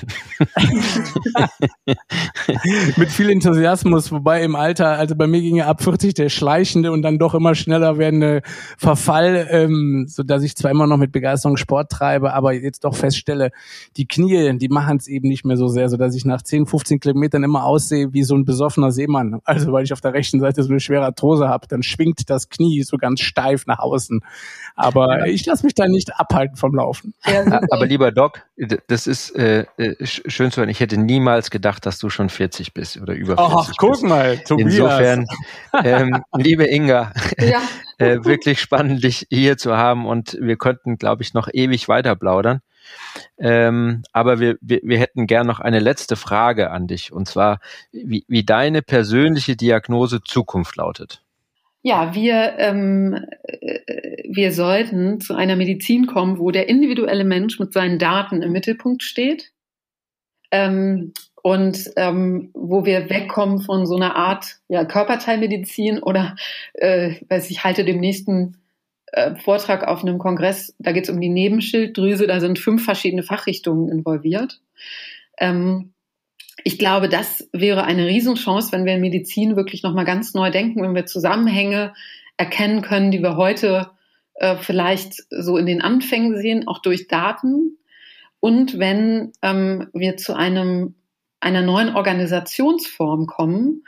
[2.98, 6.92] Mit viel Enthusiasmus, wobei im Alter, also bei mir ging ja ab 40 der schleichende
[6.92, 8.42] und dann doch immer schneller werdende
[8.78, 12.96] Verfall, ähm, so dass ich zwar immer noch mit Begeisterung Sport treibe, aber jetzt doch
[12.96, 13.52] feststelle,
[13.98, 16.66] die Knie, die machen es eben nicht mehr so sehr, so dass ich nach 10,
[16.66, 19.40] 15 Kilometern immer aussehe wie so ein besoffener Seemann.
[19.44, 22.50] Also weil ich auf der rechten Seite so eine schwere Arthrose habe, dann schwingt das
[22.50, 24.22] Knie so ganz steif nach außen.
[24.76, 25.26] Aber ja.
[25.26, 27.14] ich lasse mich da nicht abhalten vom Laufen.
[27.26, 28.42] Ja, aber lieber Doc,
[28.88, 30.70] das ist äh, äh schön zu hören.
[30.70, 34.04] Ich hätte niemals gedacht, dass du schon 40 bist oder über 40 Ach, guck bist.
[34.04, 34.74] mal, Tobias.
[34.74, 35.28] Insofern,
[35.84, 37.62] ähm, liebe Inga, ja.
[37.98, 42.16] äh, wirklich spannend, dich hier zu haben und wir könnten, glaube ich, noch ewig weiter
[42.16, 42.62] plaudern.
[43.38, 47.60] Ähm, aber wir, wir, wir hätten gern noch eine letzte Frage an dich und zwar,
[47.92, 51.21] wie, wie deine persönliche Diagnose Zukunft lautet.
[51.84, 57.74] Ja, wir, ähm, äh, wir sollten zu einer Medizin kommen, wo der individuelle Mensch mit
[57.74, 59.52] seinen Daten im Mittelpunkt steht
[60.52, 66.36] ähm, und ähm, wo wir wegkommen von so einer Art ja, Körperteilmedizin oder,
[66.74, 68.58] äh, weiß ich, halte dem nächsten
[69.08, 73.24] äh, Vortrag auf einem Kongress, da geht es um die Nebenschilddrüse, da sind fünf verschiedene
[73.24, 74.62] Fachrichtungen involviert.
[75.40, 75.91] Ähm,
[76.64, 80.82] ich glaube, das wäre eine Riesenchance, wenn wir in Medizin wirklich nochmal ganz neu denken,
[80.82, 81.94] wenn wir Zusammenhänge
[82.38, 83.92] erkennen können, die wir heute
[84.36, 87.78] äh, vielleicht so in den Anfängen sehen, auch durch Daten.
[88.40, 90.96] Und wenn ähm, wir zu einem,
[91.40, 93.84] einer neuen Organisationsform kommen,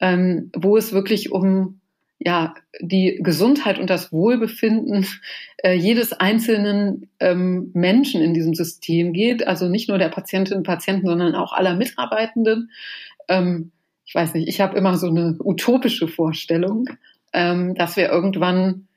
[0.00, 1.79] ähm, wo es wirklich um
[2.22, 5.06] ja, die Gesundheit und das Wohlbefinden
[5.64, 10.66] äh, jedes einzelnen ähm, Menschen in diesem System geht, also nicht nur der Patientinnen und
[10.66, 12.70] Patienten, sondern auch aller Mitarbeitenden.
[13.28, 13.72] Ähm,
[14.04, 16.86] ich weiß nicht, ich habe immer so eine utopische Vorstellung,
[17.32, 18.88] ähm, dass wir irgendwann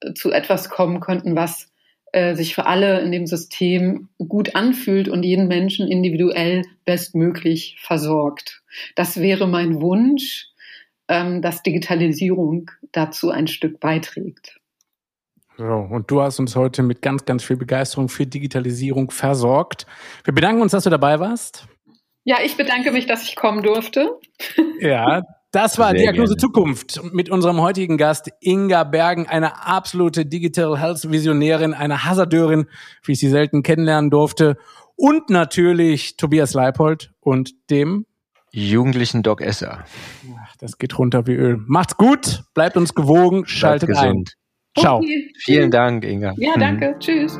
[0.00, 1.68] äh, zu etwas kommen könnten, was
[2.12, 8.62] äh, sich für alle in dem System gut anfühlt und jeden Menschen individuell bestmöglich versorgt.
[8.94, 10.49] Das wäre mein Wunsch
[11.10, 14.60] dass Digitalisierung dazu ein Stück beiträgt.
[15.56, 19.86] So, und du hast uns heute mit ganz, ganz viel Begeisterung für Digitalisierung versorgt.
[20.24, 21.66] Wir bedanken uns, dass du dabei warst.
[22.24, 24.18] Ja, ich bedanke mich, dass ich kommen durfte.
[24.80, 26.40] Ja, das war Sehr Diagnose gerne.
[26.40, 32.66] Zukunft mit unserem heutigen Gast Inga Bergen, eine absolute Digital Health Visionärin, eine Hazardeurin,
[33.04, 34.56] wie ich sie selten kennenlernen durfte.
[34.96, 38.06] Und natürlich Tobias Leipold und dem
[38.52, 39.84] Jugendlichen Doc Esser.
[40.60, 41.58] Das geht runter wie Öl.
[41.66, 44.24] Macht's gut, bleibt uns gewogen, schaltet ein.
[44.78, 44.98] Ciao.
[44.98, 45.32] Okay.
[45.38, 46.34] Vielen Dank, Inga.
[46.36, 46.60] Ja, Mhm.
[46.60, 46.96] danke.
[46.98, 47.38] Tschüss.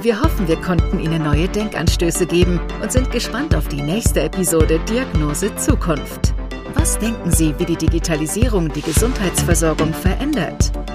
[0.00, 4.78] Wir hoffen, wir konnten Ihnen neue Denkanstöße geben und sind gespannt auf die nächste Episode
[4.88, 6.34] Diagnose Zukunft.
[6.74, 10.72] Was denken Sie, wie die Digitalisierung die Gesundheitsversorgung verändert?